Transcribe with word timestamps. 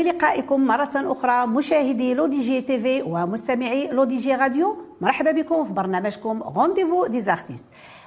بلقائكم 0.00 0.66
مرة 0.66 0.90
أخرى 0.94 1.46
مشاهدي 1.46 2.14
L'ODJ 2.14 2.60
TV 2.60 3.02
ومستمعي 3.02 3.86
L'ODJ 3.86 4.34
Radio. 4.34 4.76
مرحبا 5.00 5.30
بكم 5.30 5.64
في 5.64 5.72
برنامجكم 5.72 6.42
Rendez-vous 6.42 7.06
des 7.06 7.20
artistes 7.20 7.64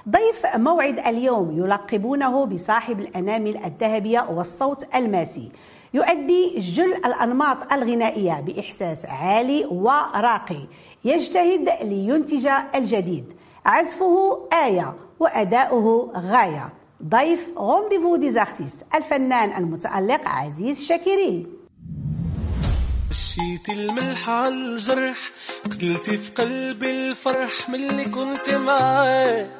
ضيف 0.08 0.56
موعد 0.56 0.98
اليوم 0.98 1.58
يلقبونه 1.58 2.46
بصاحب 2.46 3.00
الأنامل 3.00 3.56
الذهبية 3.64 4.26
والصوت 4.30 4.94
الماسي. 4.94 5.52
يؤدي 5.94 6.58
جل 6.58 6.94
الأنماط 6.94 7.72
الغنائية 7.72 8.40
بإحساس 8.40 9.06
عالي 9.06 9.64
وراقي. 9.64 10.66
يجتهد 11.04 11.68
لينتج 11.82 12.48
الجديد. 12.74 13.24
عزفه 13.66 14.38
آية 14.64 14.94
وأداؤه 15.20 16.12
غاية. 16.16 16.68
ضيف 17.04 17.58
rendez-vous 17.58 18.16
des 18.16 18.35
artistes 18.35 18.86
الفنان 18.94 19.62
المتألق 19.62 20.28
عزيز 20.28 20.82
شاكري. 20.84 21.63
رشيتي 23.14 23.72
الملح 23.72 24.28
على 24.28 24.54
الجرح 24.54 25.18
قتلتي 25.64 26.18
في 26.18 26.30
قلبي 26.30 26.90
الفرح 26.90 27.68
ملي 27.68 28.04
كنت 28.04 28.50
معاك 28.50 29.50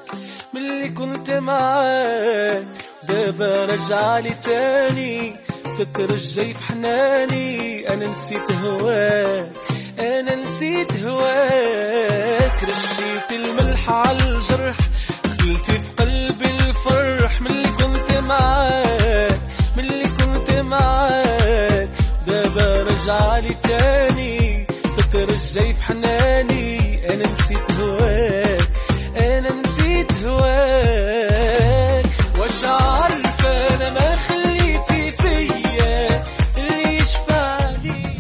ملي 0.55 0.89
كنت 0.89 1.30
معاك. 1.30 2.67
دابا 3.03 3.65
رجعلي 3.65 4.30
تاني 4.30 5.37
تترجي 5.79 6.55
في 6.55 6.63
حناني. 6.65 7.88
أنا 7.88 8.07
نسيت 8.07 8.52
هواك 8.52 9.52
أنا 9.99 10.35
نسيت 10.35 10.93
هواك. 10.93 12.65
رشيت 12.65 13.33
الملح 13.33 13.91
على 13.91 14.24
الجرح 14.24 14.77
تترجي 25.55 25.73
في 25.73 25.83
حناني 25.83 27.15
أنا 27.15 27.23
نسيت 27.33 27.73
هواك 27.80 28.71
أنا 29.16 29.61
نسيت 29.61 30.13
هواك. 30.24 32.05
واش 32.38 32.65
عارف 32.65 33.46
أنا 33.46 33.91
ما 33.91 34.16
خليتي 34.16 35.13
فيا 35.13 36.23
اللي 36.59 36.96
يشفع 36.96 37.71
لي 37.83 38.19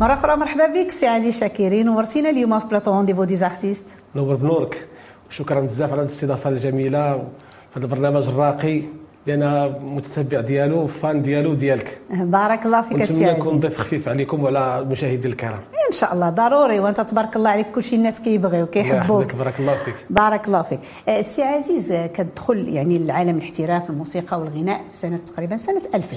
مرة 0.00 0.14
أخرى 0.14 0.36
مرحبا 0.36 0.66
بك 0.66 0.90
سي 0.90 1.06
عزيز 1.06 1.40
شاكري 1.40 1.82
نورتينا 1.82 2.30
اليوم 2.30 2.60
في 2.60 2.66
plateau 2.66 2.90
rendez-vous 2.90 3.24
des 3.24 3.41
artistes 3.41 3.86
نور 4.14 4.34
بنورك. 4.36 4.88
وشكرا 5.30 5.60
بزاف 5.60 5.92
على 5.92 6.00
الاستضافة 6.00 6.50
الجميلة 6.50 7.14
في 7.14 7.78
هذا 7.78 7.84
البرنامج 7.84 8.28
الراقي. 8.28 8.82
أنا 9.28 9.78
متتبع 9.82 10.40
ديالو 10.40 10.86
fan 10.86 11.22
ديالو 11.22 11.54
ديالك. 11.54 11.98
بارك 12.38 12.66
الله 12.66 12.82
فيك 12.82 13.04
سي 13.04 13.12
ونتمنى 13.12 13.32
نكون 13.32 13.48
عزيز. 13.48 13.66
ضيف 13.66 13.78
خفيف 13.80 14.08
عليكم 14.08 14.44
وعلى 14.44 14.78
المشاهدين 14.78 15.30
الكرام. 15.30 15.60
إن 15.88 15.92
شاء 15.92 16.14
الله 16.14 16.30
ضروري 16.30 16.80
وأنت 16.80 17.00
تبارك 17.00 17.36
الله 17.36 17.50
عليك 17.50 17.66
كلشي 17.74 17.96
الناس 17.96 18.20
كيبغيو 18.20 18.66
كيحبوك. 18.66 19.34
بارك 19.34 19.60
الله 19.60 19.74
فيك. 19.74 19.94
بارك 20.10 20.46
الله 20.46 20.62
فيك. 20.62 20.80
آه، 21.08 21.20
سي 21.20 21.42
عزيز 21.42 21.92
كتدخل 21.92 22.68
يعني 22.68 22.98
لعالم 22.98 23.36
الاحتراف 23.36 23.90
الموسيقى 23.90 24.40
والغناء 24.40 24.80
سنة 24.92 25.18
تقريبا 25.26 25.56
سنة 25.58 25.82
2000 25.94 26.16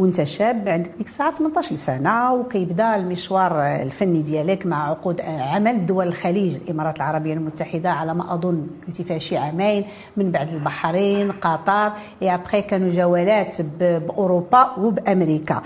وانت 0.00 0.22
شاب 0.22 0.68
عندك 0.68 0.90
ديك 0.98 1.06
الساعة 1.06 1.34
18 1.34 1.74
سنه 1.74 2.34
وكيبدا 2.34 2.96
المشوار 2.96 3.62
الفني 3.66 4.22
ديالك 4.22 4.66
مع 4.66 4.90
عقود 4.90 5.20
عمل 5.20 5.86
دول 5.86 6.06
الخليج 6.08 6.54
الإمارات 6.54 6.96
العربية 6.96 7.34
المتحدة 7.34 7.90
على 7.90 8.14
ما 8.14 8.34
أظن 8.34 8.66
كنتي 8.86 9.04
فيها 9.04 9.18
شي 9.18 9.36
عامين 9.36 9.84
من 10.16 10.30
بعد 10.30 10.48
البحرين 10.48 11.32
قطر 11.32 11.92
اي 12.22 12.34
ابخي 12.34 12.62
كانوا 12.62 12.88
جولات 12.88 13.56
بأوروبا 13.80 14.70
وبأمريكا. 14.78 15.62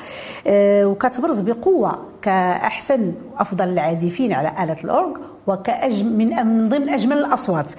آه، 0.46 0.84
وكتبرز 0.86 1.40
بقوة 1.40 1.98
كأحسن 2.24 3.12
وافضل 3.38 3.68
العازفين 3.68 4.32
على 4.32 4.64
آلة 4.64 4.76
الاورغ 4.84 5.16
وكأج 5.46 6.02
من 6.02 6.28
من 6.46 6.68
ضمن 6.68 6.88
أجمل 6.88 7.18
الأصوات. 7.18 7.72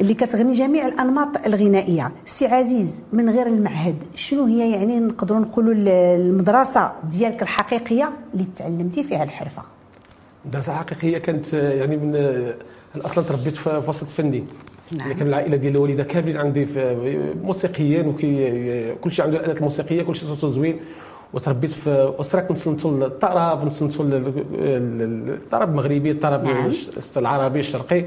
اللي 0.00 0.14
كتغني 0.14 0.52
جميع 0.54 0.86
الأنماط 0.86 1.46
الغنائية. 1.46 2.12
سي 2.24 2.46
عزيز 2.46 3.02
من 3.12 3.30
غير 3.30 3.46
المعهد 3.46 3.96
شنو 4.14 4.44
هي 4.44 4.70
يعني 4.72 5.00
نقدروا 5.00 5.40
نقولوا 5.40 5.74
ال- 5.74 5.88
المدرسة 5.88 6.92
ديالك 7.10 7.42
الحقيقية 7.42 8.10
اللي 8.34 8.46
تعلمتي 8.56 9.04
فيها 9.04 9.24
الحرفة؟ 9.24 9.62
دراسة 10.52 10.72
حقيقية 10.74 11.18
كانت 11.18 11.54
آه، 11.54 11.72
يعني 11.72 11.96
من 11.96 12.12
آه، 12.16 12.54
أصلا 13.06 13.24
تربيت 13.24 13.56
في 13.56 13.82
وسط 13.88 14.06
فني. 14.06 14.44
نعم. 14.92 15.00
يعني 15.00 15.14
كان 15.14 15.26
العائلة 15.28 15.56
ديال 15.56 15.72
الوالدة 15.72 16.02
كاملين 16.04 16.36
عندي 16.36 16.66
في 16.66 17.34
موسيقيين 17.42 18.06
وكي 18.08 18.94
كل 19.00 19.12
شيء 19.12 19.24
عنده 19.24 19.38
الآلات 19.38 19.56
الموسيقية 19.56 20.02
كل 20.02 20.16
شيء 20.16 20.28
صوته 20.28 20.48
زوين. 20.48 20.76
وتربيت 21.34 21.70
في 21.70 22.14
اسره 22.20 22.40
كنصنتوا 22.40 23.06
الطرب 23.06 23.64
نصنتوا 23.66 24.04
الطرب 24.08 25.68
المغربي 25.68 26.10
الطرب 26.10 26.44
نعم. 26.44 26.72
العربي 27.16 27.60
الشرقي 27.60 28.04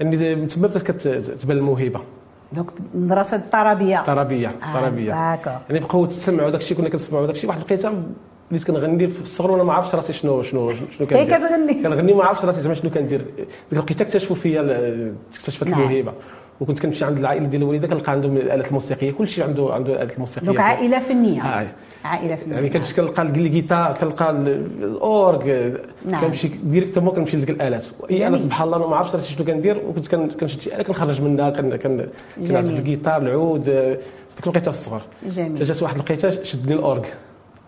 يعني 0.00 0.34
من 0.34 0.48
تما 0.48 0.68
بدات 0.68 0.82
كتبان 0.82 1.56
الموهبة 1.56 2.00
donc 2.52 2.66
مدرسه 2.94 3.36
الطربيه 3.36 4.04
طربيه 4.06 4.48
آه، 4.48 4.80
طربيه 4.80 5.10
d'accord. 5.10 5.52
يعني 5.70 5.80
بقاو 5.80 6.06
تسمعوا 6.06 6.50
داك 6.50 6.60
الشيء 6.60 6.76
كنا 6.76 6.88
كنسمعوا 6.88 7.26
داك 7.26 7.34
الشيء 7.34 7.50
واحد 7.50 7.60
لقيتها 7.60 7.92
بديت 8.50 8.64
كنغني 8.64 9.08
في 9.08 9.22
الصغر 9.22 9.50
وأنا 9.50 9.62
ما 9.62 9.72
عرفتش 9.72 9.94
راسي 9.94 10.12
شنو 10.12 10.42
شنو 10.42 10.70
شنو 10.70 11.06
كندير 11.06 11.24
كتغني. 11.24 11.82
كنغني 11.82 12.12
وما 12.12 12.24
عرفتش 12.24 12.44
راسي 12.44 12.60
زعما 12.60 12.74
شنو 12.74 12.90
كندير 12.90 13.20
ديك 13.20 13.48
الوقيتة 13.72 14.02
اكتشفوا 14.02 14.36
فيا 14.36 14.60
اكتشفت 15.34 15.68
نعم. 15.68 15.80
الموهبة 15.80 16.12
وكنت 16.62 16.80
كنمشي 16.80 17.04
عند 17.04 17.18
العائلة 17.18 17.46
ديال 17.46 17.62
الوالده 17.62 17.88
كنلقى 17.88 18.12
عندهم 18.12 18.36
الآلات 18.36 18.68
الموسيقية 18.68 19.10
كل 19.10 19.28
شيء 19.28 19.44
عنده 19.44 19.68
عنده 19.74 19.92
الالات 19.92 20.14
الموسيقية 20.14 20.46
donc 20.46 20.60
عائلة 20.60 20.98
فنية 20.98 21.42
آه. 21.42 21.66
عائلة 22.04 22.36
فنية 22.36 22.54
يعني 22.54 22.68
كنت 22.68 22.92
كنلقى 22.92 23.22
ال 23.22 23.31
guitare 23.31 23.96
كنلقى 24.00 24.30
ال- 24.30 24.48
الاورغ 24.84 25.70
نعم. 26.08 26.20
كنمشي 26.20 26.48
directement 26.64 27.14
كنمشي 27.14 27.36
لديك 27.36 27.50
الآلات 27.50 27.86
إي 28.10 28.26
أنا. 28.26 28.36
سبحان 28.36 28.66
الله 28.74 28.88
ما 28.88 28.96
عرفتش 28.96 29.34
شنو 29.36 29.46
كندير 29.46 29.82
وكنت 29.88 30.08
كن- 30.08 30.28
كنشد 30.28 30.60
شي 30.60 30.74
اله 30.74 30.82
كنخرج 30.82 31.22
منها 31.22 31.50
كن 31.50 31.76
كن 31.76 32.06
كنعزف. 32.48 32.70
ال 32.78 32.84
guitare 32.84 33.22
العود 33.22 33.68
آه، 33.68 33.94
في 33.94 34.36
ديك 34.36 34.44
الوقيته 34.44 34.72
في 34.72 34.78
الصغر 34.78 35.02
جميل. 35.26 35.64
جات 35.64 35.82
واحد 35.82 35.98
لقيتها 35.98 36.30
شدني 36.30 36.74
ال 36.74 36.79
orgue 36.79 37.04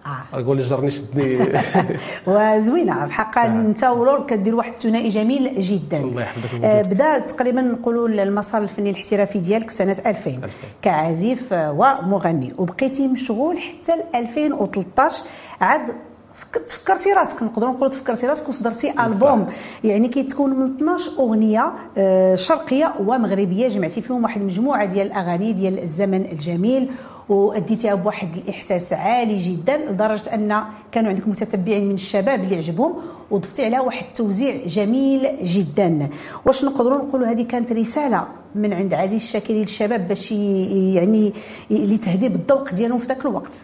آه. 0.07 0.39
نقول 0.41 0.57
لي 0.57 0.63
جرني 0.63 0.91
شدني. 0.91 1.39
وزوينة 2.27 3.07
بحقا 3.07 3.47
انت 3.47 3.85
و 3.85 3.90
l'orgue 3.90 4.27
كدير 4.27 4.55
واحد 4.55 4.73
الثنائي 4.73 5.09
جميل 5.09 5.61
جدا. 5.63 5.97
الله 6.01 6.23
يحفظك 6.23 6.65
آه،. 6.65 6.83
بدا 6.83 7.19
تقريبا 7.19 7.61
نقولوا 7.61 8.09
المسار 8.09 8.63
الفني 8.63 8.91
الاحترافي 8.91 9.39
ديالك 9.39 9.71
سنة 9.71 9.97
2000 10.07 10.41
كعازف 10.83 11.53
آه، 11.53 11.73
ومغني 11.73 12.53
وبقيتي 12.59 13.09
مشغول 13.09 13.59
حتى 13.59 13.93
ل 13.97 14.01
2013 14.17 15.23
عاد 15.61 15.89
فك- 16.35 16.63
تفكرتي 16.69 17.13
راسك 17.13 17.43
نقدروا 17.43 17.71
نقولوا 17.73 17.89
تفكرتي 17.89 18.27
راسك 18.27 18.49
وصدرتي 18.49 18.91
ألبوم. 19.07 19.47
يعني 19.85 20.09
كيتكون 20.09 20.51
من 20.51 20.77
12 20.77 21.11
أغنية 21.19 21.73
آه، 21.99 22.35
شرقية 22.35 22.95
ومغربية 23.01 23.69
جمعتي 23.69 24.01
فيهم 24.01 24.23
واحد 24.23 24.41
المجموعه 24.41 24.85
ديال 24.85 25.07
الأغاني 25.07 25.53
ديال 25.53 25.83
الزمن 25.83 26.25
الجميل. 26.33 26.91
واديتيها 27.29 27.95
بواحد 27.95 28.37
الإحساس 28.37 28.93
عالي 28.93 29.43
جدا 29.43 29.77
لدرجة 29.77 30.35
أن 30.35 30.63
كانوا 30.93 31.11
عندك 31.11 31.29
متتبعين 31.29 31.89
من 31.89 31.95
الشباب 31.95 32.41
اللي 32.41 32.57
عجبهم 32.57 32.95
وضفتي 33.31 33.65
عليها 33.65 33.81
واحد 33.81 34.05
التوزيع 34.07 34.67
جميل 34.67 35.29
جدا. 35.43 36.09
واش 36.47 36.65
نقدروا 36.65 36.99
نقولوا 36.99 37.27
هذه 37.27 37.43
كانت 37.43 37.73
رسالة 37.73 38.27
من 38.55 38.73
عند 38.73 38.95
عزيز 38.95 39.23
الشاكري 39.23 39.61
للشباب 39.61 40.09
باش 40.09 40.33
يعني 40.33 41.33
لتهذيب 41.71 42.35
الذوق 42.35 42.75
ديالهم 42.75 42.99
في 42.99 43.07
ذاك 43.07 43.21
الوقت؟ 43.21 43.55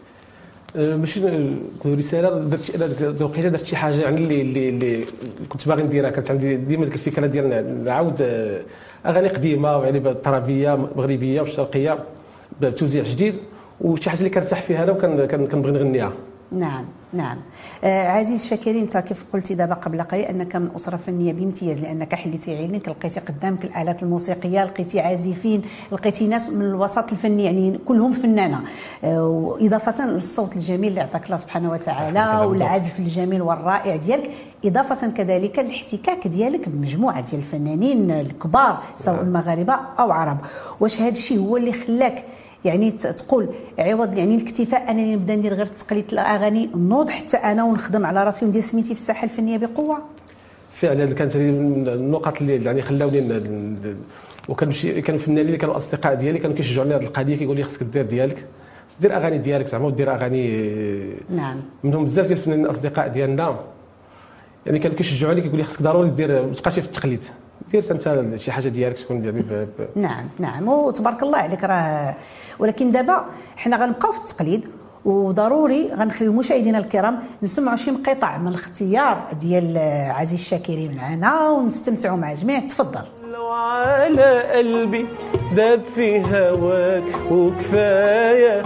آه، 0.76 0.96
ماشي 0.96 1.20
نقول 1.20 1.98
رسالة 1.98 2.38
درت 2.38 3.20
الوقيته 3.20 3.48
درت 3.48 3.64
شي 3.64 3.76
حاجة 3.76 4.00
يعني 4.00 4.16
اللي 4.16 4.42
اللي, 4.42 4.68
اللي 4.68 5.04
كنت 5.48 5.68
باغي 5.68 5.82
نديرها 5.82 6.10
كانت 6.10 6.30
عندي 6.30 6.56
ديما 6.56 6.84
ديك 6.84 6.94
الفكرة 6.94 7.26
ديال 7.26 7.84
نعاود 7.84 8.22
آه، 8.22 8.60
أغاني 9.06 9.28
قديمة 9.28 9.84
يعني 9.84 9.98
بالطربيه 9.98 10.74
مغربية 10.96 11.40
والشرقيه 11.40 11.98
بتوزيع 12.60 13.04
جديد 13.04 13.34
وشي 13.80 14.10
حاجة 14.10 14.18
اللي 14.18 14.30
كنرتاح 14.30 14.62
فيها 14.62 14.82
أنا 14.84 14.92
وكنبغي 14.92 15.72
نغنيها. 15.72 16.12
نعم 16.52 16.84
نعم. 17.12 17.38
آه 17.84 18.08
عزيز 18.08 18.46
شاكري 18.46 18.80
انت 18.80 18.96
كيف 18.96 19.24
قلتي 19.32 19.54
دابا 19.54 19.74
قبل 19.74 20.02
قليل 20.02 20.24
أنك 20.24 20.56
من 20.56 20.68
أسرة 20.76 20.96
فنية 20.96 21.32
بامتياز 21.32 21.78
لأنك 21.80 22.14
حليتي 22.14 22.56
عينك 22.56 22.88
لقيتي 22.88 23.20
قدامك 23.20 23.64
الآلات 23.64 24.02
الموسيقية 24.02 24.64
لقيتي 24.64 25.00
عازفين 25.00 25.62
لقيتي 25.92 26.26
ناس 26.26 26.50
من 26.50 26.62
الوسط 26.64 27.12
الفني 27.12 27.44
يعني 27.44 27.78
كلهم 27.86 28.12
فنانة. 28.12 28.60
آه 29.04 29.26
وإضافة 29.26 30.06
للصوت 30.06 30.56
الجميل 30.56 30.90
اللي 30.90 31.00
عطاك 31.00 31.26
الله 31.26 31.36
سبحانه 31.36 31.70
وتعالى 31.70 32.08
الله. 32.24 32.46
والعزف 32.46 32.98
الجميل 32.98 33.42
والرائع 33.42 33.96
ديالك 33.96 34.30
إضافة 34.64 35.08
كذلك 35.08 35.58
الاحتكاك 35.58 36.28
ديالك 36.28 36.68
بمجموعة 36.68 37.20
ديال 37.20 37.40
الفنانين 37.40 38.10
الكبار 38.10 38.82
سواء 38.96 39.22
المغاربة 39.22 39.74
أو 39.98 40.12
عرب. 40.12 40.38
واش 40.80 41.00
هذا 41.00 41.10
الشيء 41.10 41.38
هو 41.38 41.56
اللي 41.56 41.72
خلاك 41.72 42.24
يعني 42.64 42.90
تقول 42.90 43.48
عوض 43.78 44.18
يعني 44.18 44.34
الاكتفاء 44.36 44.90
أنني 44.90 45.14
نبدأ 45.16 45.36
ندير 45.36 45.54
غير 45.54 45.66
تقليد 45.66 46.04
الأغاني 46.12 46.70
نوض 46.76 47.10
حتى 47.10 47.36
أنا 47.36 47.64
ونخدم 47.64 48.06
على 48.06 48.24
راسي 48.24 48.44
وندير 48.44 48.62
سميتي 48.62 48.86
في 48.88 49.00
الساحة 49.00 49.24
الفنية 49.24 49.56
بقوة؟ 49.58 49.98
فعلا 50.72 51.06
كانت 51.14 51.36
النقط 51.36 52.40
اللي 52.40 52.64
يعني 52.64 52.82
خلاوني 52.82 53.20
ن- 53.20 53.32
ن- 53.32 53.96
وكان 54.48 54.72
شي 54.72 55.00
كانوا 55.00 55.20
فنانين 55.20 55.46
اللي 55.46 55.56
كانوا 55.56 55.76
أصدقاء 55.76 56.14
ديالي 56.14 56.38
كانوا 56.38 56.56
كيشجعوني 56.56 56.94
هذه 56.96 57.02
القضية 57.02 57.36
كيقول 57.36 57.56
لي 57.56 57.64
خصك 57.64 57.82
دير 57.82 58.06
ديالك 58.06 58.46
دير 59.00 59.16
أغاني 59.16 59.38
ديالك 59.38 59.66
زعما 59.66 59.86
ودير 59.86 60.14
أغاني 60.14 60.70
نعم. 61.30 61.56
منهم 61.84 62.04
بزاف 62.04 62.26
ديال 62.26 62.38
الفنانين 62.38 62.64
الأصدقاء 62.64 63.08
ديالنا. 63.08 63.60
يعني 64.66 64.78
كانوا 64.78 64.96
كيشجعوني 64.96 65.40
كيقول 65.40 65.58
لي 65.58 65.64
خصك 65.64 65.82
ضروري 65.82 66.10
دير 66.10 66.46
ما 66.46 66.52
تبقاش 66.54 66.78
في 66.78 66.86
التقليد. 66.86 67.20
دير 67.72 67.84
انت 67.90 68.36
شي 68.36 68.52
حاجة 68.52 68.68
ديالك 68.68 68.98
تكون 68.98 69.24
يعني 69.24 69.40
ب- 69.40 69.68
نعم 69.96 70.28
نعم. 70.38 70.68
وتبارك 70.68 71.22
الله 71.22 71.38
عليك 71.38 71.64
راه 71.64 72.14
ولكن 72.58 72.90
دابا 72.90 73.24
حنا 73.56 73.76
غنبقاو 73.76 74.12
في 74.12 74.18
التقليد 74.20 74.66
وضروري 75.04 75.90
غنخليو 75.94 76.32
مشاهدينا 76.32 76.78
الكرام 76.78 77.18
نسمعوا 77.42 77.76
شي 77.76 77.90
مقطع 77.90 78.38
من 78.38 78.48
الاختيار 78.48 79.28
ديال 79.40 79.78
عزيز 80.10 80.40
الشاكري 80.40 80.88
معنا 80.96 81.48
ونستمتعوا 81.48 82.16
مع 82.16 82.32
الجميع 82.32 82.60
تفضل. 82.60 83.02
لو 83.32 83.46
على 83.46 84.42
قلبي 84.42 85.06
داب 85.56 85.82
في 85.94 86.20
هواك 86.20 87.30
وكفاية 87.30 88.62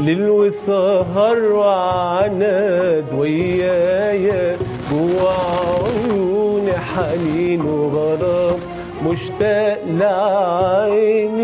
ليل 0.00 0.28
وسهر 0.30 1.38
وعناد 1.52 3.12
ويايا 3.14 4.56
جوا 4.90 5.30
عيوني 5.30 6.35
حنين 6.96 7.60
وغرام 7.60 8.58
مشتاق 9.04 9.80
لعينيك 9.86 11.36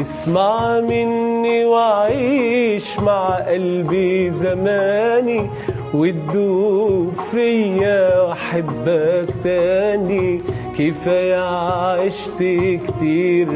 اسمع 0.00 0.80
مني 0.80 1.64
وعيش 1.64 3.00
مع 3.00 3.34
قلبي 3.34 4.30
زماني 4.30 5.50
وتدوب 5.94 7.12
فيا 7.30 8.20
وأحبك 8.20 9.28
تاني. 9.44 10.40
كفاية 10.78 11.36
عشت 11.36 12.38
كتير 12.86 13.48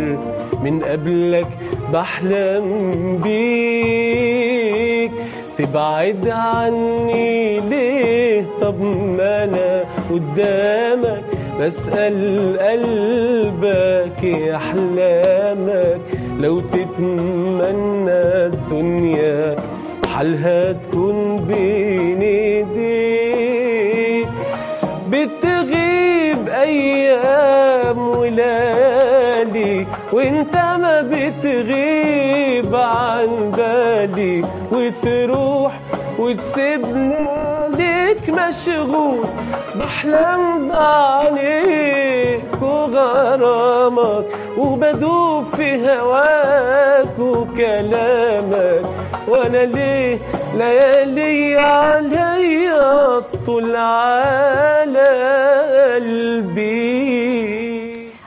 من 0.63 0.81
قبلك 0.83 1.49
بحلم 1.93 2.67
بيك. 3.23 4.58
تبعد 5.59 6.29
عني 6.29 7.61
ليه؟ 7.61 8.45
طب 8.61 8.81
ما 8.83 9.45
أنا 9.45 9.85
قدامك 10.11 11.23
بسأل 11.61 12.59
قلبك 12.59 14.23
يا 14.23 14.57
أحلامك. 14.57 16.01
لو 16.41 16.61
تتمنى 16.61 18.13
الدنيا 18.47 19.57
حالها 20.15 20.73
تكون 20.73 21.37
بين 21.37 22.23
إيديك. 22.23 24.29
بتغيب 25.11 26.49
أيام 26.49 27.99
ولالي 29.39 29.87
وانت 30.13 30.55
ما 30.57 31.03
بتغيب 31.03 32.75
عن 32.75 33.51
بالي. 33.57 34.45
وتروح 34.73 35.73
وتسيبني 36.19 37.17
ليك 37.69 38.31
مشغول. 38.31 39.25
بحلم 39.75 40.73
عليك 40.73 42.63
وغرامك. 42.63 44.25
وبدوب 44.59 45.45
في 45.57 45.89
هواك 45.89 47.19
وكلامك. 47.19 48.85
وأنا 49.29 49.65
ليه 49.65 50.19
ليالي 50.55 51.57
عليا 51.57 53.23
طول 53.47 53.77
على 53.77 55.09
قلبي؟ 55.95 57.08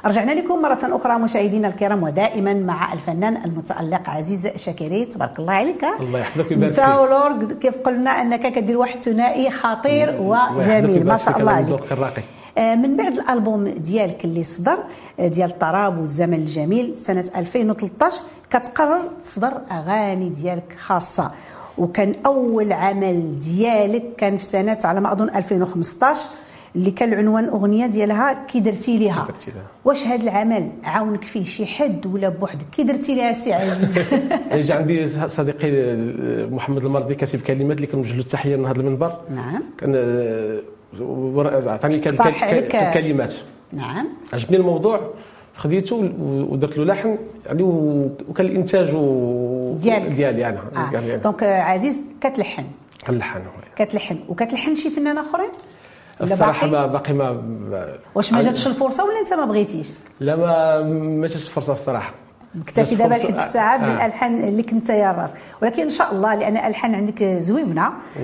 رجعنا 0.06 0.32
لكم 0.32 0.62
مرة 0.62 0.78
أخرى 0.84 1.18
مشاهدينا 1.20 1.68
الكرام 1.68 2.04
ودائما 2.04 2.54
مع 2.54 2.94
الفنان 2.94 3.38
المتألق 3.46 4.10
عزيز 4.10 4.48
شاكري. 4.48 5.06
تبارك 5.06 5.40
الله 5.40 5.54
عليك. 5.54 5.86
الله 6.00 6.20
يحفظك 6.20 6.52
ويبارك 6.52 6.74
فيك. 6.74 7.00
ولورد 7.02 7.54
كيف 7.60 7.78
قلنا 7.78 8.10
أنك 8.10 8.54
كدير 8.54 8.78
واحد 8.78 9.04
ثنائي 9.04 9.52
خطير 9.52 10.18
وجميل. 10.22 11.06
ما 11.06 11.18
شاء 11.18 11.40
الله 11.40 11.52
عليك. 11.52 11.68
آه، 12.58 12.76
من 12.76 12.98
بعد 12.98 13.14
الألبوم 13.18 13.68
ديالك 13.68 14.26
اللي 14.26 14.44
صدر 14.44 14.78
آه، 15.20 15.28
ديال 15.28 15.50
الطراب 15.50 15.98
والزمن 16.00 16.34
الجميل 16.34 16.98
سنة 16.98 17.26
2013 17.36 18.22
كتقرر 18.50 19.02
تصدر 19.22 19.52
أغاني 19.72 20.30
ديالك 20.30 20.76
خاصة. 20.86 21.32
وكان 21.78 22.14
أول 22.26 22.74
عمل 22.74 23.40
ديالك 23.40 24.04
كان 24.18 24.38
في 24.38 24.44
سنة 24.44 24.80
على 24.84 25.02
ما 25.02 25.12
أظن 25.12 25.30
2015 25.30 26.20
اللي 26.76 26.92
كان 26.92 27.14
العنوان 27.14 27.46
أغنية 27.46 27.86
ديالها 27.86 28.46
كي 28.48 28.60
درتي 28.60 28.98
ليها. 28.98 29.28
واش 29.86 30.04
هذا 30.04 30.24
العمل 30.24 30.70
عاونك 30.84 31.24
فيه 31.24 31.44
شي 31.44 31.66
حد 31.66 32.06
ولا 32.06 32.30
بوحدك؟ 32.30 32.66
كي 32.72 32.84
درتي 32.84 33.16
ليها 33.16 33.30
السي 33.30 33.54
عزيز 33.54 33.98
يعني 34.50 34.62
جا 34.62 34.76
عندي 34.76 35.08
صديقي 35.08 35.96
محمد 36.52 36.86
المرضي 36.86 37.16
كاتب 37.16 37.40
كلمات 37.40 37.76
اللي 37.78 37.88
كنوجه 37.88 38.14
له 38.14 38.20
التحية 38.20 38.56
من 38.56 38.66
هذا 38.66 38.80
المنبر. 38.80 39.18
نعم. 39.36 39.64
كان 39.78 39.94
آه، 39.96 41.72
عطاني 41.72 42.00
كلمات 42.94 43.34
نعم. 43.74 44.08
عجبني 44.34 44.58
الموضوع 44.58 45.14
خديته 45.56 46.12
ودرت 46.50 46.78
له 46.78 46.86
لحن 46.86 47.18
يعني 47.46 47.64
وكان 48.30 48.46
الإنتاج 48.46 48.86
ديالك. 49.82 50.12
ديالي 50.12 50.50
أنا 50.50 50.62
آه. 50.76 50.94
يعني 50.94 51.18
دونك 51.18 51.44
آه، 51.44 51.62
عزيز 51.62 52.02
كتلحن. 52.22 52.64
كان 53.06 53.16
اللحن 53.16 53.42
كتلحن. 53.76 54.18
وكتلحن 54.30 54.76
شي 54.76 54.90
فنان 54.90 55.18
آخرين؟ 55.18 55.50
الصراحة؟ 56.24 56.68
ما 56.68 56.86
باقي 56.88 57.14
ما 57.14 57.44
واش 58.16 58.34
ما 58.34 58.42
جاتش 58.42 58.68
الفرصة 58.68 59.06
ولا 59.06 59.20
أنت 59.20 59.34
ما 59.34 59.46
بغيتيش 59.46 59.88
لا 60.20 60.36
ما 60.36 60.82
ما 60.84 61.28
جاتش 61.28 61.50
فرصه 61.50 61.74
الصراحة 61.74 62.14
مكتفي 62.56 62.96
دابا 62.96 63.14
لحد 63.16 63.34
الساعة 63.34 63.76
آه. 63.76 63.78
بالألحان 63.78 64.44
اللي 64.44 64.64
كنت 64.64 64.90
يا 64.90 65.12
راس 65.12 65.34
ولكن 65.62 65.82
إن 65.84 65.90
شاء 65.90 66.12
الله 66.12 66.36
لأن 66.36 66.58
الالحان 66.58 66.96
عندك 66.96 67.22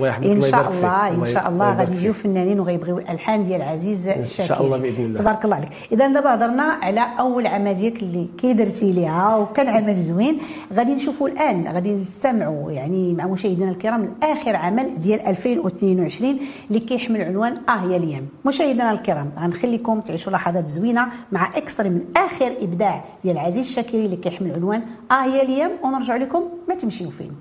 يحفظك، 0.00 0.26
إن 0.26 0.42
شاء. 0.42 0.70
الله 0.72 1.08
إن 1.08 1.26
شاء 1.26 1.48
الله 1.48 1.74
غادي 1.74 1.96
يجيو. 1.96 2.12
فنانين 2.12 2.60
وغيبغيو 2.60 2.98
الالحان 2.98 3.42
ديال 3.42 3.62
عزيز 3.62 4.08
الشاكري 4.08 4.66
الله 4.66 4.78
بإذن 4.78 5.04
الله. 5.04 5.18
تبارك 5.18 5.44
الله 5.44 5.56
عليك 5.56 5.68
إذا 5.92 6.08
دابا 6.08 6.34
هضرنا 6.34 6.62
على 6.62 7.06
أول 7.18 7.46
عمل 7.46 7.74
ديالك 7.74 8.02
اللي 8.02 8.26
كي 8.38 8.52
درتي 8.52 8.92
ليها 8.92 9.36
وكان 9.36 9.68
عمل 9.68 9.94
زوين 9.96 10.38
غادي 10.74 10.94
نشوفوا 10.94 11.28
الآن 11.28 11.68
غادي 11.68 11.94
نستمعوا 11.94 12.72
يعني 12.72 13.14
مع 13.14 13.26
مشاهدينا 13.26 13.70
الكرام 13.70 14.14
لآخر 14.22 14.56
عمل 14.56 14.94
ديال 15.00 15.26
2022 15.26 16.38
اللي 16.68 16.80
كيحمل 16.80 17.22
عنوان 17.22 17.52
آه 17.68 17.92
يا 17.92 17.96
الأيام 17.96 18.26
مشاهدينا 18.44 18.92
الكرام 18.92 19.30
غنخليكم 19.38 20.00
تعيشوا 20.00 20.32
لحظات 20.32 20.66
زوينة 20.66 21.06
مع 21.32 21.46
اكسترا 21.56 21.88
من 21.88 22.00
آخر 22.16 22.52
إبداع 22.60 23.04
ديال 23.24 23.38
عزيز 23.38 23.66
الشاكري 23.66 24.04
اللي 24.04 24.16
كيحمل 24.20 24.52
عنوان 24.52 24.82
آه 25.10 25.24
يا 25.24 25.42
الأيام 25.42 25.70
ونرجع 25.84 26.16
لكم 26.16 26.42
ما 26.68 26.74
تمشيو 26.74 27.10
فين. 27.10 27.32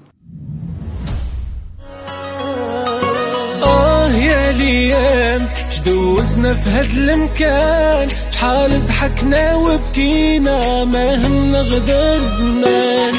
آه 3.64 4.12
يا 4.12 4.52
ليام 4.52 5.48
شدوزنا 5.70 6.54
في 6.54 6.70
هاد 6.70 6.92
المكان؟ 6.92 8.10
شحال 8.32 8.86
ضحكنا 8.86 9.56
وبكينا 9.56 10.86
ما 10.86 11.28
هم 11.28 11.52
نغدر 11.52 12.20
زمان. 12.20 13.14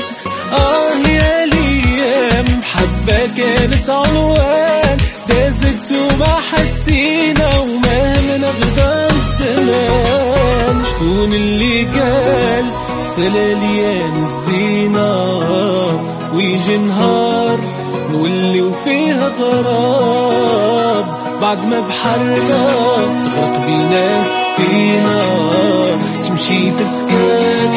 آه 0.52 1.08
يا 1.08 1.46
ليام 1.46 2.62
حبة 2.62 3.26
كانت 3.36 3.90
عنوان. 3.90 4.98
دازت 5.28 5.92
وما 5.92 6.34
حسينا 6.50 7.58
وما 7.58 8.20
هم 8.20 8.40
نغدر 8.40 9.12
زمان. 9.40 10.84
شكون 10.84 11.32
اللي 11.32 11.84
قال 11.84 12.87
سلاليان 13.18 14.16
الزينة 14.16 15.10
ويجي 16.34 16.76
نهار 16.76 17.58
نولي 18.10 18.70
فيها 18.84 19.28
غراب. 19.28 21.04
بعد 21.40 21.66
ما 21.66 21.80
بحرنا 21.80 22.36
تغرق 23.22 23.66
بينا 23.66 24.24
سفينة 24.24 25.22
تمشي 26.22 26.72
في 26.72 26.84
سكات 26.84 27.74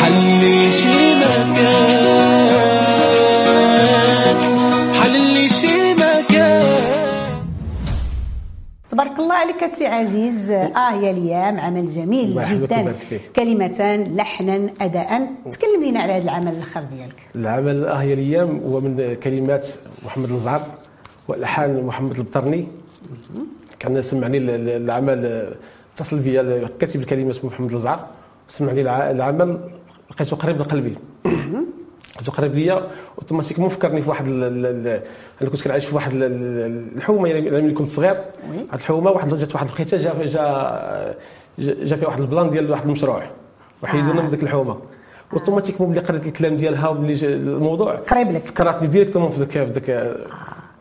حلي 0.00 0.70
شي 0.70 1.14
مكان 1.14 2.79
تبارك 9.00 9.18
الله 9.18 9.34
عليك 9.34 9.62
السي 9.64 9.86
عزيز. 9.86 10.50
آه 10.50 10.92
يا 10.94 11.12
ليام 11.12 11.60
عمل 11.60 11.90
جميل 11.94 12.40
جدا. 12.52 12.94
كلمتان 13.36 14.16
لحنا 14.16 14.70
اداء. 14.80 15.28
تكلم 15.52 15.84
لنا 15.84 16.00
على 16.00 16.12
هذا 16.12 16.22
العمل 16.24 16.48
الآخر 16.52 16.80
ديالك. 16.82 17.16
العمل 17.36 17.84
آه 17.84 18.02
يا 18.02 18.14
الأيام 18.14 18.60
هو 18.66 18.80
من 18.80 19.14
كلمات 19.22 19.68
محمد 20.04 20.30
الزعر 20.30 20.62
والحان 21.28 21.82
محمد 21.86 22.16
البطرني. 22.16 22.66
كان 23.78 24.02
سمعني 24.02 24.38
ال- 24.38 24.50
ال- 24.50 24.82
العمل 24.84 25.20
اتصل 25.94 26.18
بي 26.18 26.32
كاتب 26.80 27.00
الكلمات 27.00 27.34
اسمه 27.34 27.50
محمد 27.50 27.72
الزعر 27.72 28.06
سمعني 28.48 28.80
الع- 28.80 29.10
العمل 29.10 29.60
لقيته 30.10 30.36
قريب 30.36 30.60
لقلبي. 30.60 30.94
لقيته 32.16 32.32
قريب 32.32 32.54
ليا 32.54 32.86
اوتوماتيكمون 33.18 33.68
فكرني 33.68 34.02
في 34.02 34.08
واحد 34.08 34.26
أنا 35.42 35.50
كنت 35.50 35.62
كنعيش 35.64 35.84
في 35.84 35.94
واحد 35.94 36.12
ال- 36.12 36.22
ال- 36.22 36.96
الحومة 36.96 37.28
يعني 37.28 37.50
ملي 37.50 37.72
كنت 37.72 37.88
صغير. 37.88 38.10
هاد 38.10 38.74
الحومة 38.74 39.10
واحد 39.10 39.34
جات 39.34 39.54
واحد 39.54 39.66
الوقيته 39.66 39.96
جا 39.96 40.12
جا 40.24 41.14
جا- 41.58 41.84
فيها 41.96 42.08
واحد 42.08 42.20
ال 42.20 42.26
plan 42.26 42.50
ديال 42.50 42.70
واحد 42.70 42.84
المشروع 42.84 43.22
وحيدونا 43.82 44.20
آه. 44.20 44.24
من 44.24 44.30
ديك 44.30 44.42
الحومة 44.42 44.76
automatiquement 45.32 45.90
ملي 45.90 46.00
قريت 46.00 46.26
الكلام 46.26 46.56
ديالها 46.56 46.88
وملي 46.88 47.26
الموضوع 47.26 47.94
قريب 47.94 48.30
لك. 48.30 48.42
فكرتني 48.44 48.88
directement 48.88 49.30
في 49.30 49.38
ذاك 49.38 49.50
في 49.50 49.64
ذاك 49.72 50.16